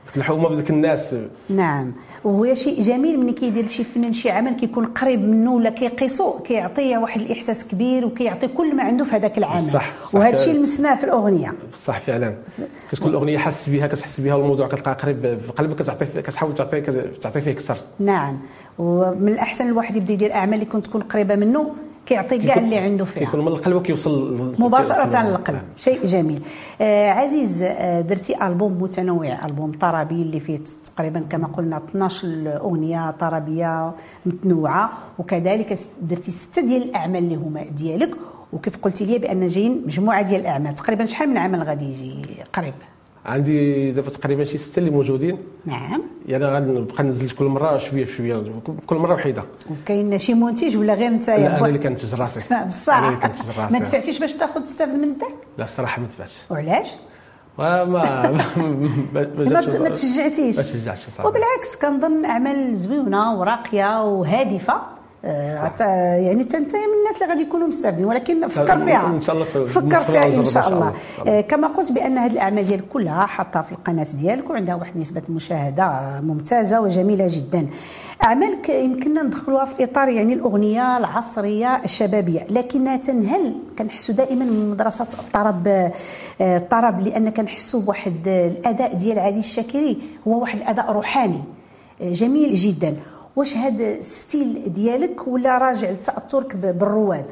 ذاك 0.09 0.17
الحومه 0.17 0.49
بديك 0.49 0.69
الناس. 0.69 1.15
نعم. 1.49 1.93
وهو 2.23 2.53
شيء 2.53 2.81
جميل 2.81 3.19
ملي 3.19 3.31
كيدير 3.31 3.67
شي 3.67 3.83
فنان 3.83 4.13
شي 4.13 4.31
عمل 4.31 4.53
كيكون 4.53 4.85
قريب 4.85 5.21
منه 5.21 5.53
ولا 5.53 5.69
كيقيسو 5.69 6.39
كيعطيه 6.39 6.97
واحد 6.97 7.21
الإحساس 7.21 7.67
كبير 7.67 8.05
وكيعطي 8.05 8.47
كل 8.47 8.75
ما 8.75 8.83
عنده 8.83 9.05
في 9.05 9.15
هذاك 9.15 9.37
العمل. 9.37 9.61
صح، 9.61 9.93
صح. 10.05 10.15
وهذا 10.15 10.35
الشيء 10.35 10.53
لمسناه 10.53 10.95
في 10.95 11.03
الأغنية. 11.03 11.53
صح 11.83 11.99
فعلا. 11.99 12.35
كتكون 12.91 13.09
الأغنية 13.09 13.37
حاس 13.37 13.69
بها 13.69 13.87
كتحس 13.87 14.21
بها 14.21 14.35
والموضوع 14.35 14.67
كتلقى 14.67 14.93
قريب 14.93 15.39
في 15.45 15.51
قلبك 15.51 15.75
كتعطي 15.75 16.05
كتحاول 16.05 16.53
تعطي 16.53 16.81
تعطي 17.21 17.41
فيه 17.41 17.51
أكثر 17.51 17.77
نعم. 17.99 18.37
ومن 18.79 19.27
الأحسن 19.27 19.67
الواحد 19.67 19.95
يبدأ 19.95 20.13
يدير 20.13 20.33
أعمال 20.33 20.53
اللي 20.53 20.65
كنت 20.65 20.85
تكون 20.85 21.01
قريبة 21.01 21.35
منه. 21.35 21.75
كيعطي 22.09 22.37
كاع 22.37 22.57
اللي 22.57 22.77
عنده 22.77 23.05
فيها. 23.05 23.19
كيكون 23.19 23.41
من 23.41 23.47
القلب 23.47 23.75
وكيوصل 23.75 24.53
مباشرة 24.59 25.21
للقلب. 25.23 25.61
شيء 25.77 26.05
جميل. 26.05 26.41
آه 26.81 27.09
عزيز 27.09 27.61
آه 27.61 28.01
درتي 28.01 28.47
ألبوم 28.47 28.81
متنوع 28.81 29.45
ألبوم 29.45 29.71
طربي 29.71 30.15
اللي 30.15 30.39
فيه 30.39 30.59
تقريبا 30.95 31.19
كما 31.29 31.47
قلنا 31.47 31.77
12 31.77 32.27
أغنية 32.61 33.11
طربية 33.11 33.93
متنوعة 34.25 34.89
وكذلك 35.19 35.79
درتي 36.01 36.31
ستة 36.31 36.61
ديال 36.61 36.83
الأعمال 36.83 37.23
اللي 37.23 37.35
هما 37.35 37.63
ديالك. 37.63 38.15
وكيف 38.53 38.77
قلتي 38.77 39.05
لي 39.05 39.17
بأن 39.19 39.47
جايين 39.47 39.83
مجموعة 39.85 40.21
ديال 40.21 40.41
الأعمال. 40.41 40.75
تقريبا 40.75 41.05
شحال 41.05 41.29
من 41.29 41.37
عمل 41.37 41.63
غادي 41.63 41.85
يجي 41.85 42.43
قريب؟ 42.53 42.73
عندي 43.25 43.91
دابا 43.91 44.09
تقريبا 44.09 44.43
شي 44.43 44.57
ستة 44.57 44.79
اللي 44.79 44.91
موجودين. 44.91 45.38
نعم. 45.65 46.01
يعني 46.27 46.45
غنبقى 46.45 47.03
ننزل 47.03 47.29
كل 47.29 47.45
مرة 47.45 47.77
شوية 47.77 48.05
بشويه 48.05 48.43
كل 48.88 48.95
مرة 48.95 49.13
وحيدة. 49.13 49.43
وكاين 49.71 50.17
شي 50.17 50.33
منتج 50.33 50.77
ولا 50.77 50.93
غير 50.93 51.07
انت 51.07 51.29
لا 51.29 51.57
أنا؟ 51.57 51.65
اللي 51.65 51.79
كنتج 51.79 52.15
راسي. 52.15 52.55
بصح 52.67 52.97
أنا 52.97 53.07
اللي 53.07 53.19
كنتج 53.19 53.59
راسي. 53.59 53.73
ما 53.73 53.79
دفعتيش 53.79 54.19
باش 54.19 54.33
تاخذ 54.33 54.61
تستافد 54.63 54.93
من 54.93 55.03
الدار 55.03 55.29
لا 55.57 55.63
الصراحة 55.63 56.01
ما 56.01 56.07
دفعتش. 56.07 56.33
وعلاش؟ 56.49 56.88
ما 57.57 57.83
ما 57.85 58.31
ما 59.13 59.45
جاتش- 59.45 59.75
ما 59.75 59.89
تشجعتيش. 59.89 60.57
ما 60.57 60.63
تشجعتش 60.63 61.01
وبالعكس 61.19 61.75
كنظن 61.81 62.25
أعمال 62.25 62.75
زوينة 62.75 63.39
وراقية 63.39 64.03
وهادفة. 64.03 64.81
آه، 65.25 65.57
عت- 65.59 65.79
يعني 66.25 66.43
حتى 66.43 66.57
انت 66.57 66.75
من 66.75 66.81
الناس 66.99 67.21
اللي 67.21 67.33
غادي 67.33 67.41
يكونوا 67.43 67.67
مستافدين 67.67 68.05
ولكن 68.05 68.47
فكر 68.47 68.77
فيها. 68.77 69.07
إن 69.07 69.21
شاء 69.21 69.35
الله 69.35 69.45
فكر 69.45 69.99
فيها 69.99 70.25
إن 70.38 70.45
شاء 70.45 70.67
الله. 70.69 70.93
آه، 71.27 71.41
كما 71.41 71.67
قلت 71.67 71.91
بأن 71.91 72.17
هذه 72.17 72.31
الأعمال 72.31 72.65
ديالك 72.65 72.83
كلها 72.93 73.25
حاطها 73.25 73.61
في 73.61 73.71
القناة 73.71 74.07
ديالك 74.13 74.49
وعندها 74.49 74.75
واحد 74.75 74.97
نسبة 74.97 75.21
مشاهدة 75.29 75.91
ممتازة 76.23 76.81
وجميلة 76.81 77.27
جدا. 77.31 77.67
اعمالك 78.23 78.69
يمكننا 78.69 79.23
ندخلوها 79.23 79.65
في 79.65 79.83
إطار 79.83 80.07
يعني 80.09 80.33
الأغنية 80.33 80.97
العصرية 80.97 81.81
الشبابية 81.85 82.39
لكنها 82.49 82.97
تنهل. 82.97 83.55
كنحسوا 83.79 84.15
دائما 84.15 84.45
من 84.45 84.69
مدرسة 84.71 85.07
الطرب 85.19 85.67
آه، 85.67 85.91
الطرب 86.41 86.99
لأن 87.07 87.29
كنحسوا 87.29 87.81
بواحد 87.81 88.27
الأداء 88.27 88.93
ديال 88.93 89.19
عزيز 89.19 89.43
الشاكري 89.43 89.97
هو 90.27 90.39
واحد 90.41 90.57
الأداء 90.59 90.91
روحاني 90.91 91.41
آه، 92.01 92.13
جميل 92.13 92.55
جدا. 92.55 92.95
واش 93.39 93.58
هذا 93.58 93.96
الستيل 93.96 94.74
ديالك 94.74 95.27
ولا 95.27 95.58
راجع 95.58 95.89
لتأثرك 95.89 96.55
بالرواد؟ 96.55 97.25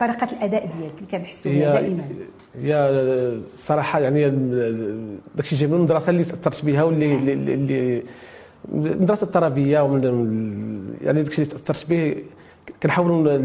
طريقة 0.00 0.28
الأداء 0.32 0.66
ديالك 0.66 0.94
اللي 0.98 1.10
كنحسوا 1.10 1.52
بها 1.52 1.72
دائما. 1.72 2.04
هي 2.62 3.40
صراحة 3.56 4.00
يعني 4.00 4.30
داكشي 5.34 5.56
جاي 5.56 5.68
من 5.68 5.74
المدرسة 5.74 6.10
اللي 6.10 6.24
تأثرت 6.24 6.64
بها 6.64 6.82
واللي 6.82 7.16
اللي, 7.16 7.32
اللي 7.32 8.02
المدرسة 8.74 9.24
الطربيه 9.24 9.80
ومن 9.80 10.02
يعني 11.02 11.22
داكشي 11.22 11.42
اللي 11.42 11.54
تأثرت 11.54 11.88
به 11.90 12.16
كنحاولوا 12.82 13.38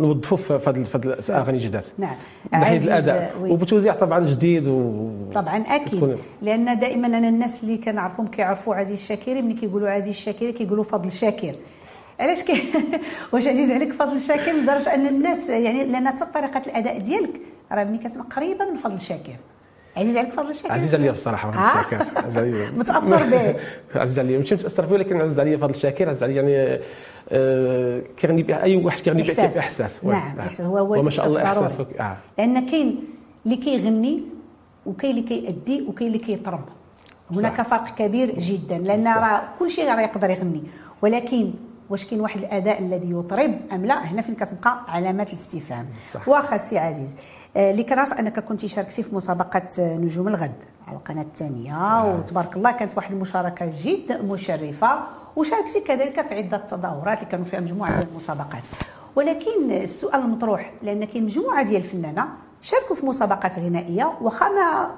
نوظفوا 0.00 0.58
في 0.58 0.70
هاد- 0.70 0.84
في 0.84 0.98
هاد- 0.98 1.20
في 1.20 1.32
آغاني 1.32 1.58
جداد. 1.58 1.84
نعم. 1.98 2.14
من 2.52 2.64
عزيز، 2.64 2.88
الأداء. 2.88 3.34
وي. 3.42 3.50
وبتوزيع 3.50 3.94
طبعا 3.94 4.26
جديد 4.26 4.66
و 4.68 5.08
طبعا 5.34 5.56
أكيد. 5.56 6.16
لأن 6.42 6.78
دائما 6.78 7.06
أنا 7.06 7.28
الناس 7.28 7.62
اللي 7.64 7.76
كنعرفهم 7.78 8.26
كيعرفوا 8.28 8.74
عزيز 8.74 8.92
الشاكري 8.98 9.42
ملي 9.42 9.54
كيقولوا 9.54 9.88
عزيز 9.90 10.08
الشاكري 10.08 10.52
كيقولوا 10.52 10.84
فضل 10.84 11.10
شاكر. 11.10 11.54
علاش 12.20 12.42
كي 12.42 12.62
واش 13.32 13.46
عزيز 13.46 13.70
عليك 13.70 13.92
فضل 13.92 14.20
شاكر؟ 14.20 14.52
لدرجة 14.52 14.94
أن 14.94 15.06
الناس 15.06 15.48
يعني 15.48 15.84
لأن 15.84 16.08
حتى 16.08 16.24
طريقة 16.34 16.62
الأداء 16.66 16.98
ديالك 16.98 17.40
راه 17.72 17.84
ملي 17.84 17.98
كتسمع 17.98 18.24
قريبه 18.24 18.70
من 18.70 18.76
فضل 18.76 19.00
شاكر. 19.00 19.36
عزيز 19.96 20.16
عليك 20.16 20.32
فضل 20.32 20.54
شاكر؟ 20.54 20.72
عزيز 20.72 20.94
عليا 20.94 21.10
الصراحه 21.10 21.50
فضل 21.50 21.58
آه؟ 21.60 21.82
شاكر. 21.82 22.72
متأثر 22.78 23.26
به. 23.30 23.56
عزيز 24.00 24.18
عليا. 24.18 24.38
ماشي 24.38 24.54
متأثر 24.58 24.86
به 24.86 24.92
ولكن 24.92 25.20
عزيز 25.20 25.40
عليا 25.40 25.56
فضل 25.56 25.74
شاكر. 25.74 26.08
عزيز 26.08 26.22
عليا 26.22 26.34
يعني 26.42 26.56
آه، 26.56 26.80
كيغني 28.16 28.42
بها 28.42 28.62
أي 28.62 28.76
واحد 28.76 29.00
كيغني 29.00 29.22
بها 29.22 29.58
إحساس. 29.58 30.04
نعم 30.04 30.38
إحساس. 30.40 30.60
هو 30.60 30.78
هو 30.78 31.00
وما 31.00 31.10
شاء 31.10 31.26
الله 31.26 31.52
ضروري. 31.52 32.00
آه. 32.00 32.16
لأن 32.38 32.70
كاين 32.70 33.04
اللي 33.44 33.56
كيغني 33.56 34.22
وكاين 34.86 35.10
اللي 35.10 35.22
كيأدي 35.28 35.82
وكاين 35.82 36.08
اللي 36.08 36.18
كيطرب. 36.18 36.64
هناك. 37.30 37.62
فرق 37.62 37.94
كبير 37.94 38.38
جدا. 38.38 38.78
لأن. 38.78 39.08
راه 39.08 39.42
كل 39.58 39.70
شيء 39.70 39.88
راه 39.88 40.00
يقدر 40.00 40.30
يغني. 40.30 40.62
ولكن 41.02 41.50
واش 41.90 42.06
كاين 42.06 42.20
واحد 42.20 42.40
الأداء 42.40 42.78
الذي 42.78 43.10
يطرب 43.10 43.60
أم 43.72 43.86
لا؟ 43.86 44.04
هنا 44.04 44.22
فين 44.22 44.34
كتبقى 44.34 44.84
علامات 44.88 45.28
الاستفهام. 45.28 45.86
واخا 46.26 46.56
سي 46.56 46.78
عزيز 46.78 47.16
آه، 47.56 47.70
اللي 47.70 47.82
كنعرف 47.82 48.12
أنك 48.12 48.40
كنت 48.40 48.66
شاركتي 48.66 49.02
في 49.02 49.14
مسابقة 49.14 49.68
آه، 49.78 49.96
نجوم 49.96 50.28
الغد 50.28 50.54
على 50.86 50.96
القناة 50.96 51.22
الثانية. 51.22 52.04
وتبارك 52.14 52.56
الله 52.56 52.70
كانت 52.70 52.96
واحد 52.96 53.12
المشاركة 53.12 53.72
جد 53.84 54.24
مشرفة. 54.24 54.98
وشاركتي 55.36 55.80
كذلك 55.80 56.26
في 56.28 56.34
عدة 56.34 56.56
تظاهرات 56.56 57.18
اللي 57.18 57.30
كانوا 57.30 57.44
فيها 57.44 57.60
مجموعة 57.60 57.90
من 57.90 58.06
المسابقات. 58.10 58.62
ولكن 59.16 59.70
السؤال 59.70 60.20
المطروح 60.20 60.72
لأن 60.82 61.04
كاين 61.04 61.24
مجموعة 61.24 61.62
ديال 61.64 61.82
الفنانة 61.82 62.24
شاركوا 62.62 62.96
في 62.96 63.06
مسابقات 63.06 63.58
غنائية 63.58 64.12
واخا 64.20 64.48
ما 64.48 64.90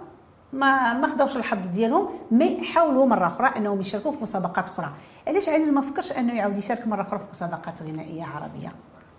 ما 0.52 0.93
ما 0.93 1.12
خداوش 1.12 1.37
الحظ 1.37 1.66
ديالهم 1.75 2.09
mais 2.30 2.61
حاولوا 2.64 3.07
مرة 3.07 3.26
أخرى 3.26 3.52
أنهم 3.57 3.81
يشاركوا 3.81 4.12
في 4.12 4.19
مسابقات 4.23 4.64
أخرى. 4.64 4.90
علاش 5.26 5.49
عزيز 5.49 5.69
ما 5.71 5.81
فكرش 5.81 6.12
أنه 6.12 6.35
يعاود 6.37 6.59
يشارك 6.59 6.87
مرة 6.87 7.02
أخرى 7.02 7.19
في 7.19 7.25
مسابقات 7.33 7.83
غنائية 7.83 8.25
عربية؟ 8.25 8.73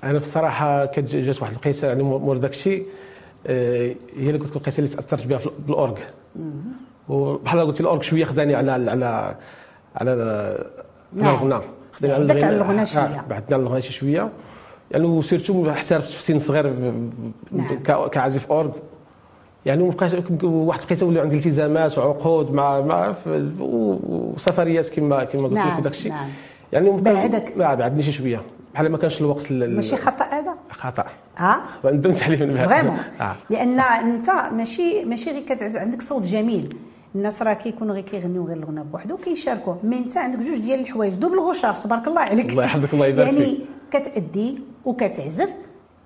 أنا 0.04 0.20
بصراحة 0.20 0.86
كانت 0.86 1.16
جات 1.16 1.42
واحد 1.42 1.54
القيتة 1.54 1.88
يعني 1.88 2.04
مور 2.04 2.38
داك 2.38 2.52
الشيء 2.52 2.88
آه، 3.48 3.96
هي 4.16 4.28
اللي 4.28 4.38
كنت 4.40 4.56
القيتة 4.56 4.80
اللي 4.84 4.96
تأثرت 4.96 5.26
بها 5.28 5.38
في- 5.38 5.50
بال 5.68 5.76
orgue 5.76 5.98
وبحال 7.10 7.60
قلت 7.62 7.82
ال 7.82 7.85
orgue 7.85 8.02
شوية 8.02 8.26
خداني 8.26 8.56
على 8.56 8.72
على 8.72 9.36
على 9.96 10.66
نعم. 11.14 11.36
الغنى 11.36 11.64
خداني 11.94 12.14
على 12.44 12.56
الغنى. 12.56 12.82
آه، 12.82 12.86
شوية. 12.86 13.26
بعدنا 13.30 13.56
على 13.56 13.64
الغنى 13.64 13.82
شي 13.82 13.94
شوية 13.94 14.30
يعني 14.92 15.06
و 15.06 15.14
surtout 15.14 15.70
احترفت 15.70 16.12
في 16.12 16.24
سن 16.24 16.40
صغير 16.40 16.74
نعم. 17.52 17.80
كعازف 18.12 18.52
orgue 18.52 18.72
يعني 19.66 19.84
ومبقاش 19.84 20.12
واحد 20.44 20.82
القيته 20.82 21.06
ولاو 21.06 21.24
عندي 21.24 21.36
التزامات 21.36 21.98
وعقود 21.98 22.52
مع 22.52 22.82
مع 22.82 23.16
وسفريات 23.60 24.90
كما 24.90 25.24
كما 25.24 25.44
قلت 25.44 25.54
نعم، 25.54 25.74
لك 25.74 25.80
وداك 25.80 25.94
الشيء 25.94 26.12
نعم. 26.12 26.30
يعني 26.74 26.92
بعدك. 26.92 27.54
لا 27.58 27.74
بعدني 27.74 28.04
شي 28.04 28.12
شوية 28.12 28.42
بحال 28.74 28.92
ما 28.92 28.98
كانش 28.98 29.22
الوقت 29.22 29.52
ماشي 29.52 29.98
خطأ 29.98 30.26
هذا 30.26 30.54
خطأ 30.72 31.06
آه 31.40 31.58
ندمت 31.86 32.24
عليه 32.24 32.46
من 32.46 32.54
بعد 32.54 32.70
vraiment 32.70 32.98
آه. 33.22 33.36
لأن 33.50 33.80
أنت 33.80 34.30
ماشي 34.52 35.06
ماشي 35.06 35.32
غير 35.32 35.42
كتعزف 35.42 35.80
عندك 35.80 36.02
صوت 36.02 36.24
جميل 36.24 36.76
الناس 37.16 37.42
راه 37.42 37.54
كيكونوا 37.54 37.96
غير 37.96 38.04
كيغنيو 38.04 38.48
غير 38.48 38.58
الغنى 38.58 38.84
بوحدو 38.84 39.14
وكيشاركوا 39.16 39.76
mais 39.84 39.98
انت 39.98 40.18
عندك 40.18 40.40
جوج 40.40 40.58
ديال 40.58 40.80
الحوايج 40.80 41.14
double 41.14 41.76
تبارك 41.76 42.08
الله 42.08 42.22
عليك. 42.22 42.50
الله 42.50 42.64
يحفظك، 42.64 42.94
الله 42.94 43.06
يبارك 43.08 43.34
يعني. 43.34 43.60
كتأدي 43.92 44.60
وكتعزف. 44.86 45.50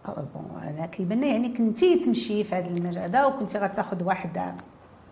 أه، 0.05 0.25
بون 0.36 0.62
أنا 0.63 0.86
كيبان 0.86 1.24
يعني 1.24 1.50
كنتي 1.50 1.96
تمشي 2.00 2.43
في 2.43 2.55
هذا 2.55 2.67
المجال 2.67 3.00
هذا 3.00 3.25
وكنتي 3.25 3.58
غتاخذ 3.58 4.03
واحد 4.03 4.53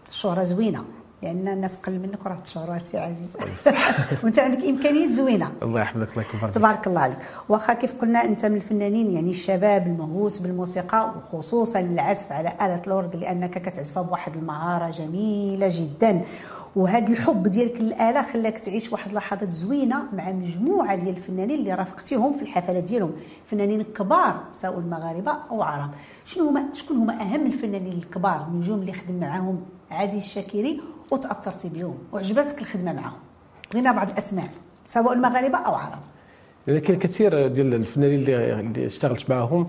الشهره 0.10 0.44
زوينة. 0.44 0.84
لأن 1.24 1.48
الناس 1.48 1.78
قل 1.78 2.00
منك 2.00 2.26
وراه 2.26 2.40
الشهره 2.46 2.76
السي 2.76 2.98
عزيز 2.98 3.38
وأنت 4.24 4.40
عندك 4.40 4.64
إمكانيات 4.64 5.10
زوينة. 5.12 5.52
الله 5.62 5.82
يحفظك 5.82 6.12
الله 6.12 6.22
يكبر. 6.24 6.52
تبارك 6.52 6.88
الله 6.88 7.02
عليك. 7.02 7.18
واخا 7.50 7.74
كيف 7.74 8.02
قلنا 8.02 8.26
أنت 8.26 8.46
من 8.46 8.56
الفنانين 8.56 9.14
يعني 9.14 9.30
الشباب 9.30 9.88
المهووس 9.88 10.40
بالموسيقى 10.40 11.14
وخصوصا 11.18 11.80
العزف 11.80 12.32
على 12.32 12.50
آلة 12.50 12.82
الأورغ 12.88 13.18
لأنك 13.18 13.62
كتعزفها 13.62 14.04
بواحد 14.04 14.36
المهارة 14.38 14.92
جميلة 14.92 15.70
جدا. 15.72 16.22
وهذا 16.76 17.08
الحب 17.08 17.48
ديالك 17.48 17.82
للآلة 17.82 18.22
خلاك 18.22 18.60
تعيش 18.60 18.92
واحد 18.92 19.10
اللحظات 19.10 19.52
زوينة 19.52 20.04
مع 20.14 20.32
مجموعة 20.32 20.96
ديال 20.96 21.10
الفنانين 21.18 21.60
اللي 21.60 21.74
رافقتيهم 21.74 22.34
في 22.34 22.42
الحفلات 22.42 22.84
ديالهم. 22.84 23.14
فنانين 23.46 23.82
كبار 23.82 24.44
سواء 24.54 24.80
المغاربة 24.80 25.32
أو 25.52 25.62
عرب. 25.62 25.90
شنو 26.26 26.50
هما 26.50 26.64
شكون 26.74 26.98
هما 26.98 27.22
أهم 27.22 27.46
الفنانين 27.46 27.94
الكبار 27.94 28.48
النجوم 28.48 28.80
اللي 28.80 28.94
خدم 28.94 29.20
معاهم 29.20 29.62
عزيز 29.92 30.24
الشاكري 30.24 30.82
وتأثرتي 31.12 31.70
بهم 31.70 31.98
وعجبتك 32.12 32.62
الخدمة 32.62 32.94
معاهم 32.94 33.20
بغينا 33.72 33.92
بعض 33.92 34.10
الأسماء 34.10 34.50
سواء 34.86 35.14
المغاربة 35.14 35.58
أو 35.58 35.76
عرب. 35.76 36.00
يعني 36.68 36.80
كاين 36.80 37.00
كثير 37.00 37.48
ديال 37.48 37.74
الفنانين 37.74 38.20
اللي 38.20 38.60
اللي 38.60 38.86
اشتغلت 38.86 39.30
معاهم. 39.30 39.68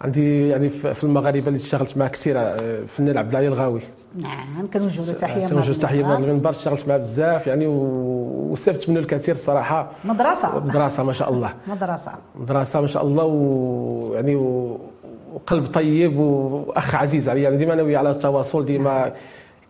عندي 0.00 0.48
يعني 0.48 0.68
في 0.68 1.04
المغاربة 1.04 1.46
اللي 1.46 1.56
اشتغلت 1.56 1.96
معاه 1.96 2.08
كثير 2.08 2.38
آه، 2.38 2.80
الفنان 2.82 3.18
عبد 3.18 3.30
العالي 3.30 3.48
الغاوي. 3.48 3.80
نعم 4.14 4.66
كنوجهوا 4.74 5.06
له 5.06 5.12
تحية 5.12 5.46
تنوجه 5.46 5.72
تحية. 5.72 6.18
من 6.18 6.24
المنبر 6.24 6.50
اشتغلت 6.50 6.88
معاه 6.88 6.98
بزاف 6.98 7.46
يعني 7.46 7.66
واستفدت 7.66 8.88
منه 8.88 9.00
الكثير 9.00 9.34
الصراحه 9.34 9.90
مدرسة. 10.04 10.58
مدرسة 10.58 11.02
ما 11.02 11.12
شاء 11.12 11.32
الله. 11.32 11.54
مدرسة. 11.66 12.12
مدرسة 12.36 12.80
ما 12.80 12.86
شاء 12.86 13.06
الله 13.06 13.24
ويعني. 13.24 14.36
وقلب 15.34 15.66
طيب 15.66 16.16
وأخ 16.16 16.94
عزيز 16.94 17.28
عليا. 17.28 17.42
يعني 17.42 17.56
ديما 17.56 17.72
أنا 17.72 17.82
وياه 17.82 17.98
على 17.98 18.10
التواصل 18.10 18.64
ديما 18.64 19.12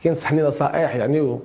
كينصحني 0.03 0.43
نصائح 0.43 0.97
يعني 0.97 1.21
و 1.21 1.41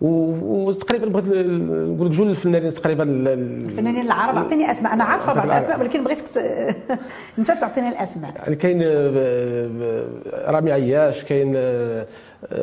وتقريبا 0.00 1.06
بغيت 1.08 1.24
نقول 1.26 2.06
لك 2.06 2.12
جوج 2.12 2.28
الفنانين 2.28 2.74
تقريبا 2.74 3.02
ال- 3.04 3.28
ال- 3.28 3.64
الفنانين 3.64 4.06
العرب 4.06 4.36
أعطيني 4.36 4.70
أسماء. 4.70 4.92
أنا 4.92 5.04
عارفة 5.04 5.32
بعض. 5.34 5.44
الأسماء 5.46 5.80
ولكن 5.80 6.04
بغيتك 6.04 6.24
أنت 7.38 7.50
تعطيني 7.50 7.88
الأسماء. 7.88 8.32
يعني 8.36 8.56
كاين 8.56 8.80
آه، 8.82 10.04
رامي 10.50 10.72
عياش 10.72 11.24
كاين 11.24 11.52
آه، 11.56 12.06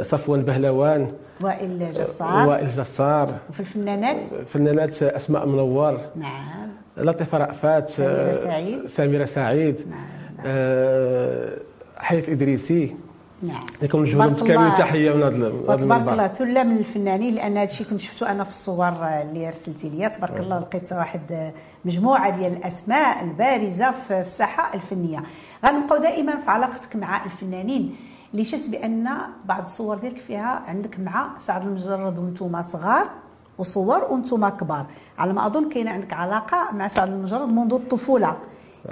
صفوان 0.02 0.42
بهلوان. 0.42 1.12
وائل 1.42 1.92
جسار. 1.94 2.48
وائل 2.50 2.70
جسار. 2.70 3.34
وفي 3.50 3.60
الفنانات؟ 3.60 4.24
فنانات 4.48 5.04
أسماء 5.04 5.46
منور. 5.48 6.02
نعم. 6.16 6.68
لطيفة 6.98 7.38
رأفات 7.38 7.90
سميرة 7.90 8.12
آه، 8.12 8.34
سعيد. 8.34 8.86
سميرة 8.88 9.26
سعيد. 9.26 9.82
نعم، 9.90 10.00
آه، 10.46 11.58
حياة 11.98 12.24
إدريسي. 12.28 12.96
نعم. 13.42 13.88
كنوجه 13.92 14.18
لهم 14.18 14.34
تبارك 14.34 14.52
كامل 14.52 14.66
الله. 14.66 14.78
تحيه 14.78 15.12
من 15.14 15.24
هذا 15.24 15.36
المنبر. 15.84 16.12
الله 16.12 16.28
ثله 16.28 16.64
من 16.64 16.78
الفنانين 16.78 17.36
لأن 17.36 17.58
هذا 17.58 17.64
الشيء 17.64 17.88
كنت 17.88 18.00
شفتو 18.00 18.26
أنا 18.26 18.44
في 18.44 18.50
الصور 18.50 18.88
اللي 18.88 19.50
رسلتي 19.50 19.90
لي 19.90 20.10
تبارك 20.10 20.40
الله 20.40 20.60
لقيت 20.60 20.94
واحد 20.94 21.54
مجموعة 21.86 22.38
ديال 22.38 22.54
الأسماء 22.54 23.24
البارزة 23.24 23.92
في 23.92 24.22
الساحة 24.22 24.74
الفنية. 24.74 25.24
غنبقاو 25.66 26.02
دائما 26.02 26.38
في 26.38 26.52
علاقتك 26.52 26.96
مع 26.96 27.26
الفنانين 27.26 27.96
اللي 28.34 28.46
شفت 28.46 28.70
بأن 28.70 29.10
بعض 29.46 29.62
الصور 29.62 29.98
ديالك 29.98 30.18
فيها 30.18 30.64
عندك 30.68 31.00
مع 31.00 31.30
سعد 31.40 31.62
المجرد 31.62 32.20
وأنتم 32.20 32.62
صغار 32.62 33.10
وصور 33.58 34.04
وأنتم 34.04 34.50
كبار. 34.50 34.86
على 35.18 35.34
ما 35.34 35.48
أظن 35.48 35.70
كاين 35.70 35.88
عندك 35.88 36.14
علاقة 36.14 36.72
مع 36.74 36.88
سعد 36.88 37.10
المجرد 37.10 37.48
منذ 37.50 37.74
الطفولة. 37.74 38.38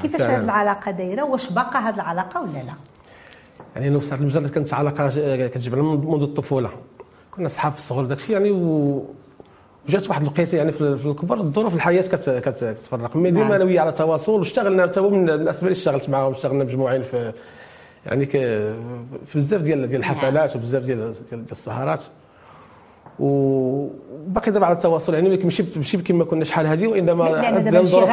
كيفاش 0.02 0.22
فعلاً. 0.22 0.38
هذه 0.38 0.44
العلاقة 0.44 0.92
دايرة؟ 0.92 1.24
واش 1.24 1.50
باقى 1.50 1.80
هذه 1.80 1.96
العلاقة 1.96 2.42
ولا 2.42 2.52
لا؟ 2.52 2.74
يعني 3.76 3.88
أنا 3.88 3.98
وسعد 3.98 4.20
المجرد 4.22 4.50
كانت 4.50 4.74
علاقة 4.74 5.08
كتجمعنا 5.48 5.84
من- 5.84 6.08
منذ 6.12 6.22
الطفولة. 6.22 6.70
كنا 7.32 7.48
صحاب 7.48 7.72
في 7.72 7.78
الصغر 7.78 8.06
داكشي 8.06 8.34
يعني 8.34 8.52
و 8.52 9.04
وجات 9.90 10.10
واحد 10.10 10.22
الوقيته 10.22 10.56
يعني 10.56 10.72
في 10.72 10.82
الكبر 11.06 11.38
الظروف 11.38 11.76
الحياة 11.76 12.02
كت- 12.02 12.30
كت- 12.30 12.76
كتفرق. 12.82 13.16
مي 13.16 13.32
ديما 13.32 13.58
نعم. 13.58 13.62
أنا 13.62 13.82
على 13.82 13.92
تواصل 13.92 14.32
واشتغلنا 14.40 14.84
حتى 14.84 15.00
هو 15.00 15.10
من 15.10 15.30
الاسباب 15.30 15.64
اللي 15.64 15.72
اشتغلت 15.80 16.10
معاهم 16.10 16.32
اشتغلنا 16.34 16.64
مجموعين 16.64 17.02
في 17.02 17.34
يعني 18.06 18.26
في 19.26 19.36
بزاف 19.36 19.62
ديال 19.62 19.88
ديال 19.88 20.00
الحفلات 20.00 20.56
وبزاف 20.56 20.84
ديال 20.84 21.14
ديال 21.30 21.46
السهرات. 21.52 22.04
وباقي 23.20 24.52
دابا 24.52 24.66
على 24.66 24.76
التواصل 24.76 25.14
يعني 25.14 25.30
ولكن 25.30 25.44
ماشي 25.44 25.64
ماشي 25.76 25.98
كما 25.98 26.26
كنا 26.26 26.44
شحال 26.44 26.68
هذه 26.68 26.88
وإنما 26.88 27.26
ظروف- 27.84 28.10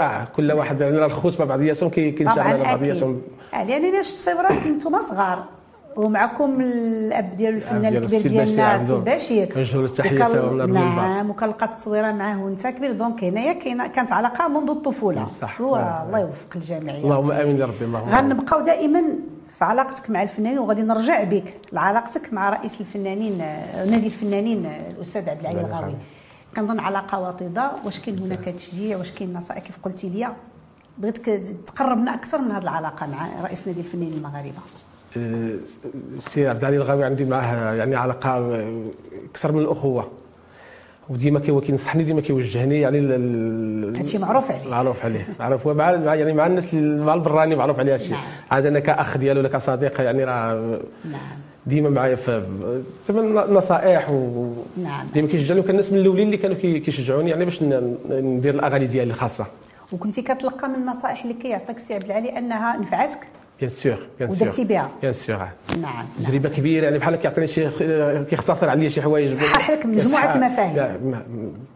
آه، 0.00 0.24
كل 0.36 0.52
واحد 0.52 0.80
يعني 0.80 1.04
الخوت 1.06 1.40
مع 1.40 1.46
بعضياتهم 1.46 1.90
كي- 1.90 2.10
كينشغل 2.10 2.34
طبعا 2.36 2.46
على 2.48 2.62
بعضياتهم. 2.62 3.22
لأن 3.52 3.84
أنا 3.84 4.02
شفت 4.02 4.16
صورات 4.16 4.66
أنتم 4.66 5.02
صغار 5.02 5.44
ومعكم 5.96 6.60
الأب 6.60 7.30
ديال 7.30 7.54
الفنان 7.54 7.96
الكبير 7.96 8.20
ديالنا 8.20 8.74
السي 8.74 8.92
عبدو. 8.92 9.00
بشير 9.00 9.74
من 10.12 10.22
هذا 10.22 10.40
المنبر. 10.40 10.72
نعم 10.74 11.30
وكنلقى 11.30 11.66
التصويره 11.66 12.12
معاه 12.12 12.44
وأنت 12.44 12.66
كبير 12.66 12.92
donc 12.92 13.24
هنايا 13.24 13.52
كاينة 13.52 13.86
كانت 13.86 14.12
علاقه 14.12 14.48
منذ 14.48 14.70
الطفولة 14.70 15.24
صح. 15.24 15.60
هو. 15.60 15.76
الله 16.06 16.20
يوفق 16.20 16.56
الجميع 16.56 16.94
يعني. 16.94 17.04
اللهم 17.04 17.32
آمين 17.32 17.58
يا 17.58 17.66
ربي 17.66 17.84
اللهم. 17.84 18.08
غنبقاو 18.08 18.60
دائما 18.60 19.02
في 19.58 19.64
علاقتك 19.64 20.10
مع 20.10 20.22
الفنانين 20.22 20.58
وغادي 20.58 20.82
نرجع 20.82 21.24
بك 21.24 21.54
لعلاقتك 21.72 22.32
مع 22.32 22.50
رئيس 22.50 22.80
الفنانين 22.80 23.38
نادي 23.86 24.06
الفنانين 24.06 24.66
الأستاذ 24.96 25.28
عبد 25.30 25.40
العالي 25.40 25.60
الله 25.60 25.78
الغاوي. 25.78 25.94
كنظن 26.56 26.80
علاقة 26.80 27.20
وطيده 27.20 27.70
واش 27.84 27.98
كاين 27.98 28.18
هناك 28.18 28.44
تشجيع 28.44 28.98
واش 28.98 29.10
كاين 29.10 29.32
نصائح 29.32 29.62
كيف 29.62 29.78
قلتي 29.82 30.08
لي 30.08 30.28
بغيتك 30.98 31.42
تقربنا 31.66 32.14
أكثر 32.14 32.38
من 32.38 32.50
هذه 32.50 32.62
العلاقة 32.62 33.06
مع 33.06 33.42
رئيس 33.44 33.66
نادي 33.68 33.80
الفنانين 33.80 34.12
المغاربة. 34.12 34.58
آه، 35.16 35.54
السي 36.16 36.48
عبد 36.48 36.58
العالي 36.60 36.76
الغاوي 36.76 37.04
عندي 37.04 37.24
معاه 37.24 37.74
يعني 37.74 37.96
علاقة 37.96 38.30
آه، 38.30 38.84
أكثر 39.30 39.52
من 39.52 39.58
الأخوة. 39.58 40.08
وديما 41.08 41.40
كينصحني 41.40 42.02
ديما 42.02 42.20
كيوجهني 42.20 42.80
يعني 42.80 42.98
هادشي 43.98 44.18
معروف 44.18 44.50
عليه. 44.50 44.70
معروف 44.70 45.04
عليه 45.04 45.26
معروف. 45.40 45.68
مع 45.68 45.90
يعني 46.14 46.32
مع 46.32 46.46
الناس 46.46 46.74
اللي- 46.74 47.04
مع 47.04 47.14
البراني 47.14 47.56
معروف 47.56 47.78
عليه 47.78 47.94
هادشي. 47.94 48.10
نعم. 48.10 48.20
عاد 48.50 48.66
أنا 48.66 48.80
كأخ 48.80 49.16
ديالو 49.18 49.40
ولا 49.40 49.48
كصديق 49.48 50.00
يعني 50.00 50.24
راه 50.24 50.54
نعم. 51.04 51.20
ديما 51.66 51.90
معايا 51.90 52.14
في 52.14 52.42
نصائح 53.50 54.10
و 54.10 54.52
نعم. 54.76 55.06
ديما 55.14 55.28
كيشجعني. 55.28 55.60
وكان 55.60 55.70
الناس 55.70 55.92
من 55.92 55.98
الأولين 55.98 56.26
اللي 56.26 56.36
كانوا 56.36 56.56
كي- 56.56 56.80
كيشجعوني 56.80 57.30
يعني 57.30 57.44
باش 57.44 57.62
ندير 57.62 58.54
الأغاني 58.54 58.86
ديالي 58.86 59.10
الخاصة. 59.10 59.46
وكنتي 59.92 60.22
كتلقى 60.22 60.68
من 60.68 60.74
النصائح 60.74 61.22
اللي 61.22 61.34
كيعطيك 61.34 61.76
السي 61.76 61.94
عبد 61.94 62.04
العالي 62.04 62.38
أنها 62.38 62.76
نفعتك؟ 62.76 63.18
bien 63.60 63.70
sûr 63.70 64.06
bien 64.18 64.30
sûr 64.30 64.42
ودرتي 64.42 64.64
بها. 64.64 64.90
bien 65.02 65.12
sûr 65.12 65.48
نعم. 65.82 66.04
تجربة 66.18 66.48
كبيرة 66.48 66.84
يعني 66.84 66.98
بحال 66.98 67.16
كيعطيني 67.16 67.46
شي 67.46 67.70
كيختصر 68.24 68.68
عليا 68.68 68.88
شي 68.88 69.02
حوايج. 69.02 69.30
صحح 69.30 69.70
لك 69.70 69.86
مجموعة 69.86 70.24
صحح. 70.24 70.34
المفاهيم. 70.34 71.22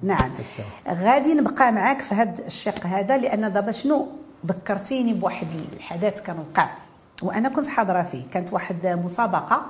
نعم. 0.02 0.30
غادي 0.88 1.34
نبقى 1.34 1.72
معاك 1.72 2.00
في 2.00 2.14
هذا 2.14 2.46
الشق 2.46 2.86
هذا 2.86 3.16
لأن 3.18 3.52
دابا 3.52 3.72
شنو؟ 3.72 4.06
ذكرتيني 4.46 5.12
بواحد 5.14 5.46
الحدث 5.76 6.20
كان 6.20 6.36
وقع 6.38 6.68
وأنا 7.22 7.48
كنت 7.48 7.68
حاضرة 7.68 8.02
فيه. 8.02 8.22
كانت 8.32 8.52
واحد 8.52 8.86
مسابقة 9.04 9.62